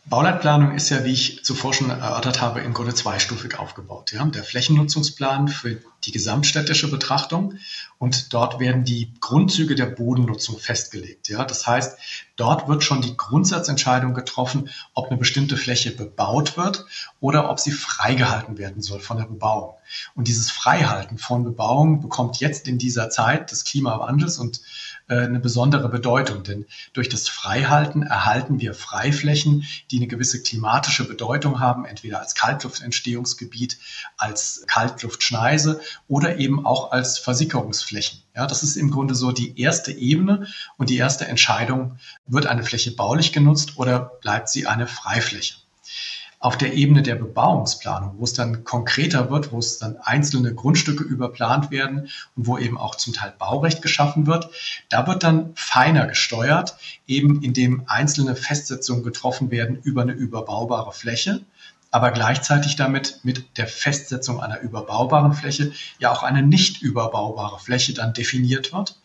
Bauleitplanung 0.10 0.74
ist 0.74 0.90
ja, 0.90 1.06
wie 1.06 1.14
ich 1.14 1.46
zuvor 1.46 1.72
schon 1.72 1.92
erörtert 1.92 2.42
habe, 2.42 2.62
im 2.62 2.74
Grunde 2.74 2.96
zweistufig 2.96 3.60
aufgebaut. 3.60 4.12
Ja? 4.12 4.26
Der 4.26 4.44
Flächennutzungsplan 4.44 5.48
für 5.48 5.80
die 6.04 6.12
gesamtstädtische 6.12 6.90
Betrachtung 6.90 7.60
und 8.00 8.34
dort 8.34 8.60
werden 8.60 8.84
die 8.84 9.14
Grundzüge 9.20 9.76
der 9.76 9.86
Bodennutzung 9.86 10.58
festgelegt. 10.58 11.30
Ja? 11.30 11.46
Das 11.46 11.68
heißt, 11.68 12.00
dort 12.38 12.68
wird 12.68 12.84
schon 12.84 13.02
die 13.02 13.16
Grundsatzentscheidung 13.16 14.16
getroffen, 14.16 14.72
ob 14.96 15.10
eine 15.10 15.18
bestimmte 15.18 15.58
Fläche 15.58 15.92
bebaut 15.92 16.58
wird 16.58 16.86
oder 17.20 17.52
ob 17.52 17.60
sie 17.60 17.72
freigehalten 17.72 18.58
werden 18.58 18.82
soll 18.82 19.02
von 19.02 19.18
der 19.18 19.26
Bebauung. 19.26 19.76
Und 20.16 20.28
dieses 20.28 20.50
Freihalten 20.50 21.20
von 21.20 21.44
Bebauung 21.44 22.02
bekommt 22.02 22.40
jetzt 22.40 22.68
in 22.68 22.80
dieser 22.80 23.12
Zeit 23.12 23.52
des 23.52 23.64
Klimawandels 23.64 24.40
und 24.40 24.62
eine 25.10 25.40
besondere 25.40 25.90
Bedeutung, 25.90 26.44
denn 26.44 26.66
durch 26.94 27.10
das 27.10 27.28
Freihalten 27.28 28.04
erhalten 28.04 28.60
wir 28.60 28.74
Freiflächen, 28.74 29.66
die 29.92 29.98
eine 29.98 30.08
gewisse 30.08 30.42
klimatische 30.42 31.08
Bedeutung 31.08 31.60
haben, 31.60 31.86
entweder 31.86 32.20
als 32.20 32.36
Kaltluftentstehungsgebiet, 32.36 33.78
als 34.18 34.64
Kaltluftschneise 34.68 35.82
oder 36.08 36.38
eben 36.38 36.66
auch 36.66 36.92
als 36.92 37.18
Versickerungsflächen. 37.18 38.22
Ja, 38.36 38.48
das 38.48 38.64
ist 38.64 38.76
im 38.76 38.92
Grunde 38.92 39.16
so 39.16 39.32
die 39.32 39.60
erste 39.60 39.92
Ebene 39.92 40.48
und 40.78 40.90
die 40.90 40.98
erste 40.98 41.28
Entscheidung, 41.28 41.98
wird 42.28 42.46
eine 42.46 42.64
Fläche 42.64 42.92
baulich 42.92 43.34
genutzt 43.34 43.78
oder 43.78 44.12
bleibt 44.22 44.50
sie 44.50 44.68
eine 44.68 44.88
Freifläche 44.88 45.56
auf 46.40 46.58
der 46.58 46.74
Ebene 46.74 47.04
der 47.04 47.16
Bebauungsplanung, 47.16 48.16
wo 48.18 48.24
es 48.24 48.34
dann 48.34 48.64
konkreter 48.64 49.30
wird, 49.30 49.52
wo 49.52 49.60
es 49.60 49.78
dann 49.78 49.98
einzelne 49.98 50.56
Grundstücke 50.56 51.04
überplant 51.04 51.70
werden 51.70 52.10
und 52.36 52.48
wo 52.48 52.58
eben 52.58 52.78
auch 52.78 52.96
zum 52.96 53.14
Teil 53.14 53.34
Baurecht 53.38 53.82
geschaffen 53.82 54.26
wird, 54.26 54.50
da 54.88 55.06
wird 55.06 55.24
dann 55.24 55.52
feiner 55.56 56.08
gesteuert, 56.08 56.78
eben 57.08 57.42
indem 57.44 57.84
einzelne 57.88 58.36
Festsetzungen 58.36 59.04
getroffen 59.04 59.52
werden 59.52 59.80
über 59.84 60.04
eine 60.04 60.14
überbaubare 60.14 60.94
Fläche 60.94 61.42
aber 61.92 62.12
gleichzeitig 62.12 62.76
damit 62.76 63.20
mit 63.24 63.58
der 63.58 63.68
Festsetzung 63.68 64.40
einer 64.40 64.60
überbaubaren 64.60 65.34
Fläche 65.34 65.72
ja 65.98 66.12
auch 66.12 66.24
eine 66.24 66.44
nicht 66.44 66.82
überbaubare 66.82 67.60
Fläche 67.60 67.94
dann 67.94 68.14
definiert 68.14 68.74
wird. 68.74 69.00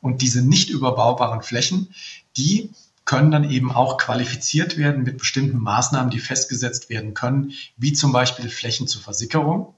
Und 0.00 0.22
diese 0.22 0.42
nicht 0.42 0.70
überbaubaren 0.70 1.42
Flächen, 1.42 1.94
die 2.36 2.70
können 3.08 3.30
dann 3.30 3.50
eben 3.50 3.72
auch 3.72 3.96
qualifiziert 3.96 4.76
werden 4.76 5.02
mit 5.02 5.16
bestimmten 5.16 5.58
Maßnahmen, 5.58 6.10
die 6.10 6.18
festgesetzt 6.18 6.90
werden 6.90 7.14
können, 7.14 7.52
wie 7.78 7.94
zum 7.94 8.12
Beispiel 8.12 8.50
Flächen 8.50 8.86
zur 8.86 9.00
Versickerung. 9.00 9.74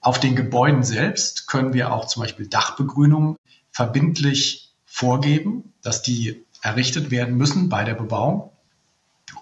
Auf 0.00 0.18
den 0.18 0.34
Gebäuden 0.34 0.82
selbst 0.82 1.46
können 1.46 1.74
wir 1.74 1.92
auch 1.92 2.06
zum 2.06 2.22
Beispiel 2.22 2.46
Dachbegrünungen 2.46 3.36
verbindlich 3.70 4.72
vorgeben, 4.86 5.74
dass 5.82 6.00
die 6.00 6.46
errichtet 6.62 7.10
werden 7.10 7.36
müssen 7.36 7.68
bei 7.68 7.84
der 7.84 7.92
Bebauung, 7.92 8.50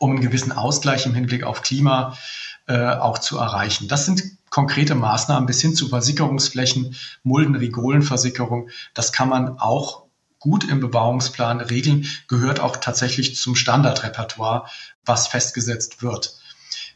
um 0.00 0.10
einen 0.10 0.20
gewissen 0.20 0.50
Ausgleich 0.50 1.06
im 1.06 1.14
Hinblick 1.14 1.44
auf 1.44 1.62
Klima 1.62 2.18
äh, 2.66 2.86
auch 2.88 3.18
zu 3.18 3.38
erreichen. 3.38 3.86
Das 3.86 4.04
sind 4.04 4.24
konkrete 4.50 4.96
Maßnahmen 4.96 5.46
bis 5.46 5.60
hin 5.60 5.76
zu 5.76 5.88
Versickerungsflächen, 5.90 6.96
Mulden-Rigolenversickerung. 7.22 8.70
Das 8.94 9.12
kann 9.12 9.28
man 9.28 9.60
auch 9.60 10.06
gut 10.42 10.68
im 10.68 10.80
Bebauungsplan 10.80 11.60
regeln, 11.60 12.06
gehört 12.28 12.60
auch 12.60 12.76
tatsächlich 12.76 13.36
zum 13.36 13.54
Standardrepertoire, 13.54 14.68
was 15.04 15.28
festgesetzt 15.28 16.02
wird. 16.02 16.34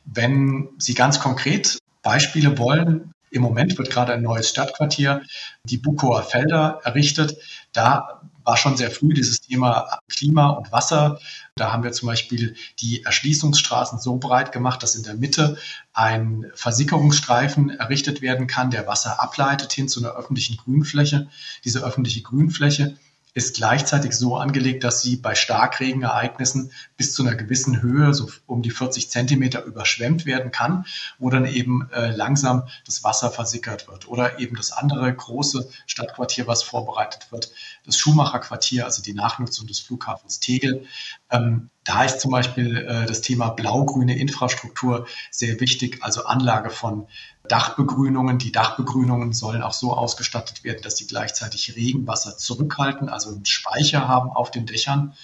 Wenn 0.05 0.69
Sie 0.79 0.95
ganz 0.95 1.21
konkret 1.21 1.79
Beispiele 2.03 2.59
wollen, 2.59 3.13
im 3.31 3.43
Moment 3.43 3.77
wird 3.79 3.91
gerade 3.91 4.13
ein 4.13 4.23
neues 4.23 4.49
Stadtquartier, 4.49 5.23
die 5.65 5.79
Bukower 5.79 6.23
Felder, 6.23 6.81
errichtet. 6.85 7.37
Da 7.73 8.23
war 8.45 8.57
schon 8.57 8.77
sehr 8.77 8.91
früh 8.91 9.13
dieses 9.13 9.41
Thema 9.41 9.99
Klima 10.09 10.51
und 10.51 10.71
Wasser. 10.71 11.19
Da 11.57 11.73
haben 11.73 11.83
wir 11.83 11.93
zum 11.93 12.07
Beispiel 12.07 12.55
die 12.81 13.03
Erschließungsstraßen 13.03 13.99
so 13.99 14.17
breit 14.17 14.53
gemacht, 14.53 14.83
dass 14.83 14.95
in 14.95 15.03
der 15.03 15.15
Mitte 15.15 15.59
ein 15.93 16.47
Versickerungsstreifen 16.55 17.71
errichtet 17.71 18.23
werden 18.23 18.47
kann, 18.47 18.71
der 18.71 18.87
Wasser 18.87 19.21
ableitet 19.21 19.73
hin 19.73 19.89
zu 19.89 20.01
einer 20.01 20.15
öffentlichen 20.17 20.57
Grünfläche. 20.57 21.29
Diese 21.65 21.85
öffentliche 21.85 22.23
Grünfläche 22.23 22.97
ist 23.37 23.57
gleichzeitig 23.57 24.15
so 24.15 24.39
angelegt, 24.39 24.83
dass 24.83 25.03
sie 25.03 25.17
bei 25.17 25.35
Starkregenereignissen 25.35 26.73
bis 26.97 27.13
zu 27.13 27.23
einer 27.23 27.35
gewissen 27.35 27.83
Höhe, 27.83 28.15
so 28.15 28.31
um 28.47 28.63
die 28.63 28.71
40 28.71 29.11
Zentimeter, 29.11 29.63
überschwemmt 29.63 30.25
werden 30.25 30.51
kann, 30.51 30.87
wo 31.19 31.29
dann 31.29 31.45
eben 31.45 31.87
äh, 31.93 32.17
langsam 32.17 32.67
das 32.87 33.05
Wasser 33.05 33.31
versickert 33.31 33.89
wird. 33.89 34.09
Oder 34.09 34.41
eben 34.41 34.57
das 34.57 34.73
andere 34.73 35.15
große 35.15 35.69
Stadtquartier, 35.87 36.47
was 36.47 36.63
vorbereitet 36.63 37.31
wird, 37.31 37.53
das 37.85 37.99
Schumacher 37.99 38.39
Quartier, 38.39 38.87
also 38.87 39.03
die 39.03 39.13
Nachnutzung 39.13 39.67
des 39.67 39.81
Flughafens 39.81 40.41
Tegel. 40.41 40.87
Ähm, 41.31 41.69
da 41.87 42.03
ist 42.03 42.21
zum 42.21 42.33
Beispiel 42.33 42.79
äh, 42.79 43.07
das 43.07 43.21
Thema 43.21 43.51
blau-grüne 43.51 44.19
Infrastruktur 44.19 45.07
sehr 45.31 45.61
wichtig, 45.61 46.03
also 46.03 46.25
Anlage 46.25 46.71
von 46.71 47.07
Dachbegrünungen. 47.49 48.39
Die 48.39 48.51
Dachbegrünungen 48.51 49.33
sollen 49.33 49.63
auch 49.63 49.73
so 49.73 49.93
ausgestattet 49.93 50.65
werden, 50.65 50.83
dass 50.83 50.97
sie 50.97 51.07
gleichzeitig 51.07 51.77
Regenwasser 51.77 52.37
zurückhalten, 52.37 53.09
also 53.09 53.31
einen 53.31 53.47
Speicher 53.47 54.09
haben 54.09 54.31
auf 54.31 54.51
den 54.51 54.67
Dächern, 54.67 55.15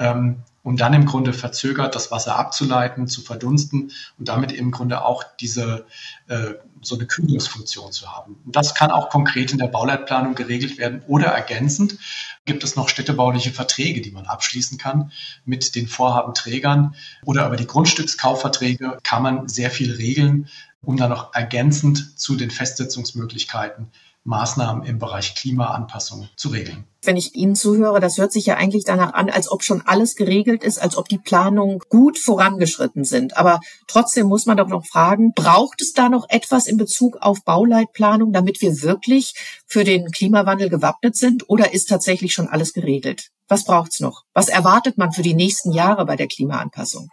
ähm, 0.00 0.42
um 0.62 0.76
dann 0.76 0.92
im 0.92 1.06
Grunde 1.06 1.32
verzögert 1.32 1.94
das 1.94 2.10
Wasser 2.10 2.36
abzuleiten, 2.36 3.06
zu 3.06 3.22
verdunsten 3.22 3.92
und 4.18 4.28
damit 4.28 4.52
im 4.52 4.70
Grunde 4.70 5.04
auch 5.04 5.22
diese 5.38 5.86
äh, 6.28 6.54
so 6.82 6.96
eine 6.96 7.06
Kühlungsfunktion 7.06 7.92
zu 7.92 8.10
haben. 8.10 8.38
Und 8.44 8.56
das 8.56 8.74
kann 8.74 8.90
auch 8.90 9.10
konkret 9.10 9.52
in 9.52 9.58
der 9.58 9.68
Bauleitplanung 9.68 10.34
geregelt 10.34 10.78
werden 10.78 11.02
oder 11.06 11.26
ergänzend 11.26 11.98
gibt 12.46 12.64
es 12.64 12.76
noch 12.76 12.88
städtebauliche 12.88 13.52
Verträge, 13.52 14.00
die 14.00 14.10
man 14.10 14.26
abschließen 14.26 14.78
kann 14.78 15.12
mit 15.44 15.74
den 15.74 15.86
Vorhabenträgern 15.86 16.94
oder 17.24 17.46
über 17.46 17.56
die 17.56 17.66
Grundstückskaufverträge 17.66 18.98
kann 19.02 19.22
man 19.22 19.48
sehr 19.48 19.70
viel 19.70 19.92
regeln, 19.92 20.48
um 20.82 20.96
dann 20.96 21.10
noch 21.10 21.34
ergänzend 21.34 22.18
zu 22.18 22.36
den 22.36 22.50
Festsetzungsmöglichkeiten 22.50 23.90
Maßnahmen 24.24 24.84
im 24.84 24.98
Bereich 24.98 25.34
Klimaanpassung 25.34 26.28
zu 26.36 26.50
regeln. 26.50 26.84
Wenn 27.02 27.16
ich 27.16 27.34
Ihnen 27.34 27.56
zuhöre, 27.56 28.00
das 28.00 28.18
hört 28.18 28.32
sich 28.32 28.44
ja 28.44 28.56
eigentlich 28.56 28.84
danach 28.84 29.14
an, 29.14 29.30
als 29.30 29.50
ob 29.50 29.62
schon 29.62 29.82
alles 29.86 30.14
geregelt 30.14 30.62
ist, 30.62 30.80
als 30.80 30.96
ob 30.96 31.08
die 31.08 31.18
Planungen 31.18 31.78
gut 31.88 32.18
vorangeschritten 32.18 33.04
sind. 33.04 33.38
Aber 33.38 33.60
trotzdem 33.86 34.26
muss 34.26 34.44
man 34.44 34.58
doch 34.58 34.68
noch 34.68 34.84
fragen, 34.84 35.32
braucht 35.34 35.80
es 35.80 35.94
da 35.94 36.10
noch 36.10 36.26
etwas 36.28 36.66
in 36.66 36.76
Bezug 36.76 37.16
auf 37.22 37.42
Bauleitplanung, 37.44 38.32
damit 38.32 38.60
wir 38.60 38.82
wirklich 38.82 39.34
für 39.66 39.84
den 39.84 40.10
Klimawandel 40.10 40.68
gewappnet 40.68 41.16
sind? 41.16 41.48
Oder 41.48 41.72
ist 41.72 41.88
tatsächlich 41.88 42.34
schon 42.34 42.48
alles 42.48 42.74
geregelt? 42.74 43.30
Was 43.48 43.64
braucht's 43.64 44.00
noch? 44.00 44.24
Was 44.34 44.48
erwartet 44.48 44.98
man 44.98 45.12
für 45.12 45.22
die 45.22 45.34
nächsten 45.34 45.72
Jahre 45.72 46.04
bei 46.04 46.16
der 46.16 46.28
Klimaanpassung? 46.28 47.08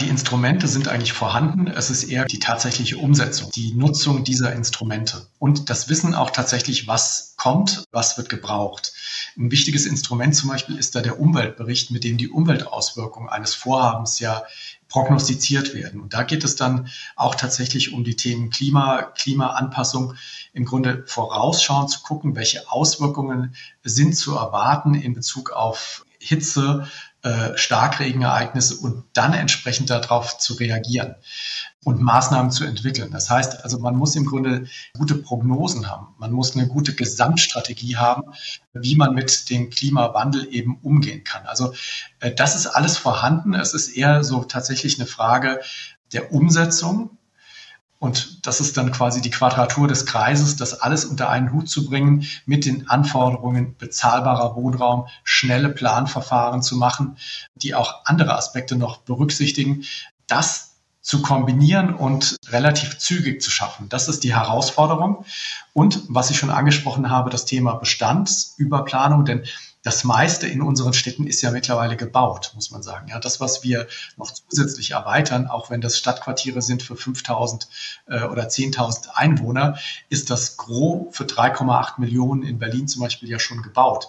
Die 0.00 0.08
Instrumente 0.08 0.68
sind 0.68 0.88
eigentlich 0.88 1.12
vorhanden. 1.12 1.66
Es 1.66 1.90
ist 1.90 2.04
eher 2.04 2.24
die 2.24 2.38
tatsächliche 2.38 2.96
Umsetzung, 2.96 3.50
die 3.50 3.74
Nutzung 3.74 4.24
dieser 4.24 4.54
Instrumente 4.54 5.28
und 5.38 5.68
das 5.68 5.90
Wissen 5.90 6.14
auch 6.14 6.30
tatsächlich, 6.30 6.88
was 6.88 7.34
kommt, 7.36 7.84
was 7.92 8.16
wird 8.16 8.30
gebraucht. 8.30 8.94
Ein 9.36 9.50
wichtiges 9.50 9.84
Instrument 9.84 10.34
zum 10.34 10.48
Beispiel 10.48 10.78
ist 10.78 10.94
da 10.94 11.02
der 11.02 11.20
Umweltbericht, 11.20 11.90
mit 11.90 12.04
dem 12.04 12.16
die 12.16 12.30
Umweltauswirkungen 12.30 13.28
eines 13.28 13.54
Vorhabens 13.54 14.18
ja 14.18 14.44
prognostiziert 14.88 15.74
werden. 15.74 16.00
Und 16.00 16.14
da 16.14 16.22
geht 16.22 16.42
es 16.42 16.56
dann 16.56 16.88
auch 17.14 17.34
tatsächlich 17.34 17.92
um 17.92 18.02
die 18.02 18.16
Themen 18.16 18.48
Klima, 18.48 19.02
Klimaanpassung, 19.02 20.14
im 20.54 20.64
Grunde 20.64 21.04
vorausschauend 21.06 21.90
zu 21.90 22.00
gucken, 22.00 22.34
welche 22.34 22.70
Auswirkungen 22.70 23.54
sind 23.84 24.16
zu 24.16 24.36
erwarten 24.36 24.94
in 24.94 25.12
Bezug 25.12 25.50
auf 25.50 26.06
Hitze, 26.18 26.86
äh, 27.22 27.56
Starkregenereignisse 27.56 28.76
und 28.76 29.04
dann 29.12 29.32
entsprechend 29.32 29.90
darauf 29.90 30.38
zu 30.38 30.54
reagieren 30.54 31.14
und 31.84 32.00
Maßnahmen 32.00 32.50
zu 32.50 32.64
entwickeln. 32.64 33.10
Das 33.12 33.30
heißt 33.30 33.64
also, 33.64 33.78
man 33.78 33.96
muss 33.96 34.16
im 34.16 34.24
Grunde 34.24 34.66
gute 34.96 35.14
Prognosen 35.16 35.88
haben. 35.88 36.08
Man 36.18 36.32
muss 36.32 36.56
eine 36.56 36.66
gute 36.66 36.94
Gesamtstrategie 36.94 37.96
haben, 37.96 38.32
wie 38.72 38.96
man 38.96 39.14
mit 39.14 39.50
dem 39.50 39.70
Klimawandel 39.70 40.48
eben 40.52 40.78
umgehen 40.82 41.24
kann. 41.24 41.46
Also 41.46 41.74
äh, 42.20 42.32
das 42.32 42.56
ist 42.56 42.66
alles 42.66 42.96
vorhanden. 42.98 43.54
Es 43.54 43.74
ist 43.74 43.88
eher 43.88 44.24
so 44.24 44.44
tatsächlich 44.44 44.98
eine 44.98 45.06
Frage 45.06 45.60
der 46.12 46.32
Umsetzung 46.32 47.18
und 48.02 48.48
das 48.48 48.60
ist 48.60 48.76
dann 48.76 48.90
quasi 48.90 49.20
die 49.20 49.30
Quadratur 49.30 49.86
des 49.86 50.06
Kreises, 50.06 50.56
das 50.56 50.80
alles 50.80 51.04
unter 51.04 51.30
einen 51.30 51.52
Hut 51.52 51.68
zu 51.68 51.86
bringen, 51.88 52.26
mit 52.46 52.66
den 52.66 52.90
Anforderungen 52.90 53.76
bezahlbarer 53.78 54.56
Wohnraum, 54.56 55.06
schnelle 55.22 55.68
Planverfahren 55.68 56.62
zu 56.62 56.76
machen, 56.76 57.16
die 57.54 57.76
auch 57.76 58.04
andere 58.04 58.34
Aspekte 58.34 58.74
noch 58.74 58.96
berücksichtigen. 59.02 59.84
Das 60.26 60.72
zu 61.00 61.22
kombinieren 61.22 61.94
und 61.94 62.34
relativ 62.48 62.98
zügig 62.98 63.40
zu 63.40 63.52
schaffen. 63.52 63.88
Das 63.88 64.08
ist 64.08 64.24
die 64.24 64.34
Herausforderung. 64.34 65.24
Und 65.72 66.00
was 66.08 66.30
ich 66.30 66.38
schon 66.38 66.50
angesprochen 66.50 67.08
habe, 67.08 67.30
das 67.30 67.44
Thema 67.44 67.74
Bestandsüberplanung, 67.74 69.24
denn 69.24 69.44
das 69.82 70.04
meiste 70.04 70.46
in 70.46 70.62
unseren 70.62 70.92
Städten 70.92 71.26
ist 71.26 71.42
ja 71.42 71.50
mittlerweile 71.50 71.96
gebaut, 71.96 72.52
muss 72.54 72.70
man 72.70 72.82
sagen. 72.82 73.08
Ja, 73.08 73.18
das, 73.18 73.40
was 73.40 73.64
wir 73.64 73.88
noch 74.16 74.30
zusätzlich 74.30 74.92
erweitern, 74.92 75.48
auch 75.48 75.70
wenn 75.70 75.80
das 75.80 75.98
Stadtquartiere 75.98 76.62
sind 76.62 76.82
für 76.82 76.96
5000 76.96 77.68
äh, 78.06 78.22
oder 78.22 78.44
10.000 78.44 79.08
Einwohner, 79.14 79.78
ist 80.08 80.30
das 80.30 80.56
Gros 80.56 81.16
für 81.16 81.24
3,8 81.24 82.00
Millionen 82.00 82.44
in 82.44 82.58
Berlin 82.58 82.86
zum 82.86 83.02
Beispiel 83.02 83.28
ja 83.28 83.40
schon 83.40 83.62
gebaut. 83.62 84.08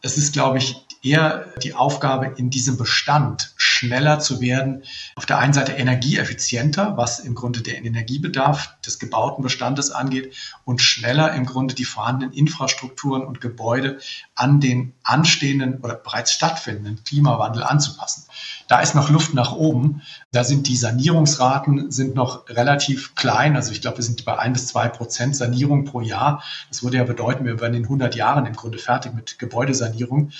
Es 0.00 0.16
ist, 0.16 0.32
glaube 0.32 0.58
ich, 0.58 0.84
eher 1.02 1.52
die 1.62 1.74
Aufgabe, 1.74 2.34
in 2.36 2.50
diesem 2.50 2.76
Bestand 2.76 3.52
schneller 3.56 4.20
zu 4.20 4.40
werden. 4.40 4.82
Auf 5.16 5.26
der 5.26 5.38
einen 5.38 5.52
Seite 5.52 5.72
energieeffizienter, 5.72 6.96
was 6.96 7.18
im 7.20 7.34
Grunde 7.34 7.60
den 7.62 7.84
Energiebedarf 7.84 8.74
des 8.86 8.98
gebauten 8.98 9.42
Bestandes 9.42 9.90
angeht 9.90 10.34
und 10.64 10.80
schneller 10.80 11.34
im 11.34 11.46
Grunde 11.46 11.74
die 11.74 11.84
vorhandenen 11.84 12.32
Infrastrukturen 12.32 13.22
und 13.22 13.40
Gebäude 13.40 13.98
an 14.34 14.60
den 14.60 14.94
anstehenden 15.04 15.80
oder 15.80 15.94
bereits 15.94 16.32
stattfindenden 16.32 17.02
Klimawandel 17.04 17.62
anzupassen. 17.62 18.24
Da 18.68 18.80
ist 18.80 18.94
noch 18.94 19.10
Luft 19.10 19.34
nach 19.34 19.52
oben. 19.52 20.02
Da 20.30 20.44
sind 20.44 20.68
die 20.68 20.76
Sanierungsraten 20.76 21.90
sind 21.90 22.14
noch 22.14 22.48
relativ 22.48 23.14
klein. 23.14 23.56
Also 23.56 23.72
ich 23.72 23.82
glaube, 23.82 23.98
wir 23.98 24.04
sind 24.04 24.24
bei 24.24 24.38
ein 24.38 24.52
bis 24.52 24.68
zwei 24.68 24.88
Prozent 24.88 25.36
Sanierung 25.36 25.84
pro 25.84 26.00
Jahr. 26.00 26.42
Das 26.68 26.82
würde 26.82 26.98
ja 26.98 27.04
bedeuten, 27.04 27.44
wir 27.44 27.60
werden 27.60 27.74
in 27.74 27.84
100 27.84 28.14
Jahren 28.14 28.46
im 28.46 28.54
Grunde 28.54 28.78
fertig 28.78 29.14
mit 29.14 29.38
Gebäudesanierung. 29.38 30.30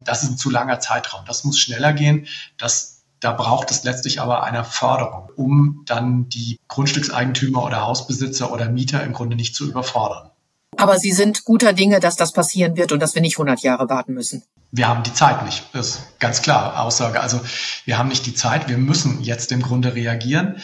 Das 0.00 0.22
ist 0.22 0.30
ein 0.30 0.38
zu 0.38 0.50
langer 0.50 0.80
Zeitraum. 0.80 1.24
Das 1.26 1.44
muss 1.44 1.58
schneller 1.58 1.92
gehen. 1.92 2.26
Das 2.58 2.98
da 3.20 3.32
braucht 3.32 3.70
es 3.70 3.82
letztlich 3.82 4.20
aber 4.20 4.44
eine 4.44 4.64
Förderung, 4.64 5.28
um 5.34 5.82
dann 5.86 6.28
die 6.28 6.60
Grundstückseigentümer 6.68 7.64
oder 7.64 7.82
Hausbesitzer 7.82 8.52
oder 8.52 8.68
Mieter 8.68 9.02
im 9.02 9.12
Grunde 9.12 9.34
nicht 9.34 9.56
zu 9.56 9.68
überfordern. 9.68 10.30
Aber 10.78 10.98
Sie 10.98 11.12
sind 11.12 11.44
guter 11.44 11.72
Dinge, 11.72 12.00
dass 12.00 12.16
das 12.16 12.32
passieren 12.32 12.76
wird 12.76 12.92
und 12.92 13.00
dass 13.00 13.14
wir 13.14 13.22
nicht 13.22 13.36
100 13.36 13.60
Jahre 13.62 13.88
warten 13.88 14.14
müssen. 14.14 14.44
Wir 14.70 14.86
haben 14.86 15.02
die 15.02 15.12
Zeit 15.12 15.44
nicht. 15.44 15.64
Das 15.72 15.88
ist 15.88 16.20
ganz 16.20 16.40
klar 16.40 16.80
Aussage. 16.80 17.20
Also 17.20 17.40
wir 17.84 17.98
haben 17.98 18.08
nicht 18.08 18.26
die 18.26 18.34
Zeit. 18.34 18.68
Wir 18.68 18.78
müssen 18.78 19.22
jetzt 19.22 19.50
im 19.50 19.60
Grunde 19.60 19.94
reagieren. 19.94 20.56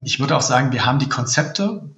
Ich 0.00 0.18
würde 0.18 0.36
auch 0.36 0.42
sagen, 0.42 0.72
wir 0.72 0.84
haben 0.84 0.98
die 0.98 1.08
Konzepte, 1.08 1.90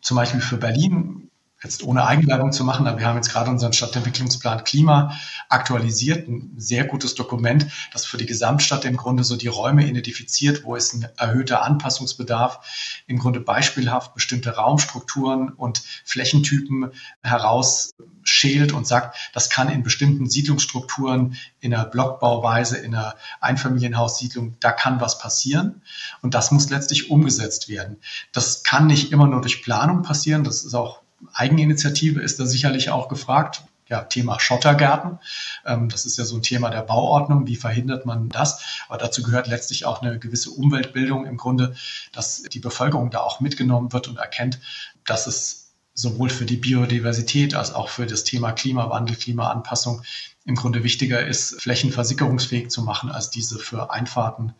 zum 0.00 0.16
Beispiel 0.16 0.40
für 0.40 0.56
Berlin 0.56 1.29
jetzt 1.62 1.82
ohne 1.82 2.06
Eigenwerbung 2.06 2.52
zu 2.52 2.64
machen, 2.64 2.86
aber 2.86 2.98
wir 2.98 3.06
haben 3.06 3.16
jetzt 3.16 3.30
gerade 3.30 3.50
unseren 3.50 3.74
Stadtentwicklungsplan 3.74 4.64
Klima 4.64 5.14
aktualisiert, 5.50 6.26
ein 6.26 6.54
sehr 6.56 6.84
gutes 6.84 7.14
Dokument, 7.14 7.66
das 7.92 8.06
für 8.06 8.16
die 8.16 8.24
Gesamtstadt 8.24 8.86
im 8.86 8.96
Grunde 8.96 9.24
so 9.24 9.36
die 9.36 9.48
Räume 9.48 9.86
identifiziert, 9.86 10.64
wo 10.64 10.74
ist 10.74 10.94
ein 10.94 11.08
erhöhter 11.18 11.62
Anpassungsbedarf, 11.62 13.02
im 13.06 13.18
Grunde 13.18 13.40
beispielhaft 13.40 14.14
bestimmte 14.14 14.56
Raumstrukturen 14.56 15.50
und 15.50 15.82
Flächentypen 16.04 16.92
herausschält 17.22 18.72
und 18.72 18.86
sagt, 18.86 19.18
das 19.34 19.50
kann 19.50 19.68
in 19.68 19.82
bestimmten 19.82 20.30
Siedlungsstrukturen, 20.30 21.36
in 21.60 21.74
einer 21.74 21.84
Blockbauweise, 21.84 22.78
in 22.78 22.94
einer 22.94 23.16
Einfamilienhaussiedlung, 23.42 24.56
da 24.60 24.72
kann 24.72 25.02
was 25.02 25.18
passieren 25.18 25.82
und 26.22 26.32
das 26.32 26.52
muss 26.52 26.70
letztlich 26.70 27.10
umgesetzt 27.10 27.68
werden. 27.68 27.98
Das 28.32 28.62
kann 28.62 28.86
nicht 28.86 29.12
immer 29.12 29.26
nur 29.26 29.42
durch 29.42 29.62
Planung 29.62 30.02
passieren, 30.02 30.42
das 30.42 30.64
ist 30.64 30.74
auch 30.74 31.02
Eigeninitiative 31.32 32.20
ist 32.20 32.40
da 32.40 32.46
sicherlich 32.46 32.90
auch 32.90 33.08
gefragt. 33.08 33.62
Ja, 33.88 34.04
Thema 34.04 34.38
Schottergärten. 34.38 35.18
Ähm, 35.66 35.88
das 35.88 36.06
ist 36.06 36.16
ja 36.16 36.24
so 36.24 36.36
ein 36.36 36.42
Thema 36.42 36.70
der 36.70 36.82
Bauordnung. 36.82 37.48
Wie 37.48 37.56
verhindert 37.56 38.06
man 38.06 38.28
das? 38.28 38.62
Aber 38.88 38.98
dazu 38.98 39.22
gehört 39.22 39.48
letztlich 39.48 39.84
auch 39.84 40.00
eine 40.00 40.20
gewisse 40.20 40.50
Umweltbildung 40.50 41.26
im 41.26 41.36
Grunde, 41.36 41.74
dass 42.12 42.42
die 42.42 42.60
Bevölkerung 42.60 43.10
da 43.10 43.18
auch 43.18 43.40
mitgenommen 43.40 43.92
wird 43.92 44.06
und 44.06 44.18
erkennt, 44.18 44.60
dass 45.04 45.26
es 45.26 45.72
sowohl 45.92 46.30
für 46.30 46.46
die 46.46 46.56
Biodiversität 46.56 47.54
als 47.54 47.74
auch 47.74 47.88
für 47.88 48.06
das 48.06 48.22
Thema 48.22 48.52
Klimawandel, 48.52 49.16
Klimaanpassung 49.16 50.02
im 50.44 50.54
Grunde 50.54 50.84
wichtiger 50.84 51.26
ist, 51.26 51.60
Flächen 51.60 51.90
versickerungsfähig 51.90 52.70
zu 52.70 52.82
machen, 52.82 53.10
als 53.10 53.30
diese 53.30 53.58
für 53.58 53.90
Einfahrten 53.90 54.54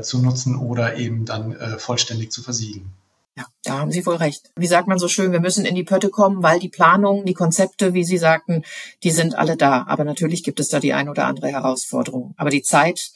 zu 0.00 0.22
nutzen 0.22 0.56
oder 0.56 0.96
eben 0.96 1.26
dann 1.26 1.52
äh, 1.52 1.78
vollständig 1.78 2.32
zu 2.32 2.42
versiegen. 2.42 2.92
Ja, 3.40 3.46
da 3.64 3.78
haben 3.78 3.90
Sie 3.90 4.04
wohl 4.04 4.16
recht. 4.16 4.50
Wie 4.54 4.66
sagt 4.66 4.86
man 4.86 4.98
so 4.98 5.08
schön, 5.08 5.32
wir 5.32 5.40
müssen 5.40 5.64
in 5.64 5.74
die 5.74 5.82
Pötte 5.82 6.10
kommen, 6.10 6.42
weil 6.42 6.60
die 6.60 6.68
Planungen, 6.68 7.24
die 7.24 7.32
Konzepte, 7.32 7.94
wie 7.94 8.04
Sie 8.04 8.18
sagten, 8.18 8.64
die 9.02 9.10
sind 9.10 9.34
alle 9.34 9.56
da. 9.56 9.86
Aber 9.88 10.04
natürlich 10.04 10.42
gibt 10.42 10.60
es 10.60 10.68
da 10.68 10.78
die 10.78 10.92
ein 10.92 11.08
oder 11.08 11.24
andere 11.24 11.48
Herausforderung. 11.48 12.34
Aber 12.36 12.50
die 12.50 12.60
Zeit 12.60 13.12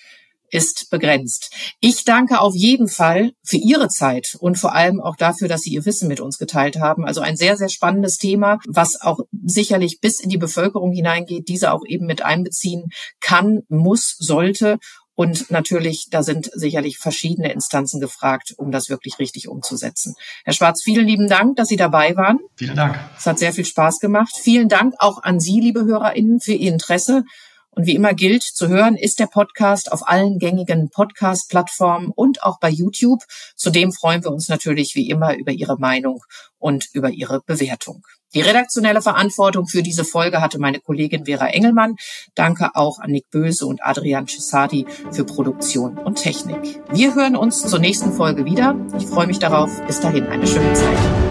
ist 0.49 0.89
begrenzt. 0.89 1.53
Ich 1.81 2.05
danke 2.05 2.41
auf 2.41 2.55
jeden 2.55 2.89
Fall 2.89 3.33
für 3.43 3.59
Ihre 3.59 3.89
Zeit 3.89 4.35
und 4.41 4.59
vor 4.59 4.75
allem 4.75 4.99
auch 4.99 5.17
dafür, 5.17 5.47
dass 5.47 5.61
Sie 5.61 5.75
Ihr 5.75 5.85
Wissen 5.85 6.09
mit 6.09 6.21
uns 6.21 6.39
geteilt 6.39 6.79
haben. 6.79 7.05
Also 7.05 7.21
ein 7.21 7.37
sehr, 7.37 7.59
sehr 7.59 7.69
spannendes 7.69 8.17
Thema, 8.17 8.61
was 8.67 8.99
auch 9.03 9.19
sicherlich 9.45 10.01
bis 10.01 10.21
in 10.21 10.31
die 10.31 10.39
Bevölkerung 10.39 10.93
hineingeht, 10.93 11.49
diese 11.49 11.71
auch 11.71 11.83
eben 11.87 12.07
mit 12.07 12.23
einbeziehen 12.23 12.85
kann, 13.21 13.65
muss, 13.69 14.17
sollte. 14.19 14.79
Und 15.15 15.51
natürlich, 15.51 16.07
da 16.11 16.23
sind 16.23 16.51
sicherlich 16.55 16.99
verschiedene 16.99 17.53
Instanzen 17.53 18.01
gefragt, 18.01 18.55
um 18.57 18.73
das 18.73 18.89
wirklich 18.89 19.19
richtig 19.19 19.49
umzusetzen. 19.49 20.15
Herr 20.45 20.55
Schwarz, 20.55 20.83
vielen 20.83 21.07
lieben 21.07 21.29
Dank, 21.29 21.57
dass 21.57 21.69
Sie 21.69 21.77
dabei 21.77 22.17
waren. 22.17 22.41
Vielen 22.57 22.77
Dank. 22.77 22.99
Es 23.17 23.27
hat 23.27 23.39
sehr 23.39 23.53
viel 23.53 23.65
Spaß 23.65 24.01
gemacht. 24.01 24.35
Vielen 24.37 24.69
Dank 24.69 24.95
auch 24.99 25.23
an 25.23 25.39
Sie, 25.39 25.61
liebe 25.61 25.85
HörerInnen, 25.85 26.41
für 26.41 26.53
Ihr 26.53 26.73
Interesse. 26.73 27.23
Und 27.71 27.87
wie 27.87 27.95
immer 27.95 28.15
gilt, 28.15 28.43
zu 28.43 28.69
hören 28.69 28.97
ist 28.97 29.19
der 29.19 29.27
Podcast 29.27 29.91
auf 29.91 30.09
allen 30.09 30.39
gängigen 30.39 30.91
Podcast-Plattformen 30.91 32.13
und 32.15 32.43
auch 32.43 32.61
bei 32.61 32.71
YouTube. 32.71 33.25
Zudem 33.57 33.93
freuen 33.93 34.23
wir 34.23 34.31
uns 34.31 34.49
natürlich 34.49 34.95
wie 34.95 35.09
immer 35.11 35.37
über 35.37 35.51
Ihre 35.51 35.77
Meinung 35.79 36.23
und 36.59 36.89
über 36.93 37.11
Ihre 37.11 37.41
Bewertung. 37.41 38.03
Die 38.35 38.41
redaktionelle 38.41 39.01
Verantwortung 39.01 39.67
für 39.67 39.83
diese 39.83 40.05
Folge 40.05 40.41
hatte 40.41 40.59
meine 40.59 40.81
Kollegin 40.81 41.27
Vera 41.27 41.47
Engelmann. 41.49 41.97
Danke 42.35 42.71
auch 42.75 42.99
an 42.99 43.11
Nick 43.11 43.31
Böse 43.31 43.67
und 43.67 43.83
Adrian 43.83 44.27
Cesadi 44.27 44.87
für 45.13 45.25
Produktion 45.25 45.99
und 45.99 46.17
Technik. 46.17 46.81
Wir 46.93 47.15
hören 47.15 47.37
uns 47.37 47.63
zur 47.67 47.79
nächsten 47.79 48.13
Folge 48.13 48.45
wieder. 48.45 48.77
Ich 48.99 49.07
freue 49.07 49.27
mich 49.27 49.39
darauf. 49.39 49.71
Bis 49.87 50.01
dahin 50.01 50.27
eine 50.27 50.47
schöne 50.47 50.73
Zeit. 50.73 51.24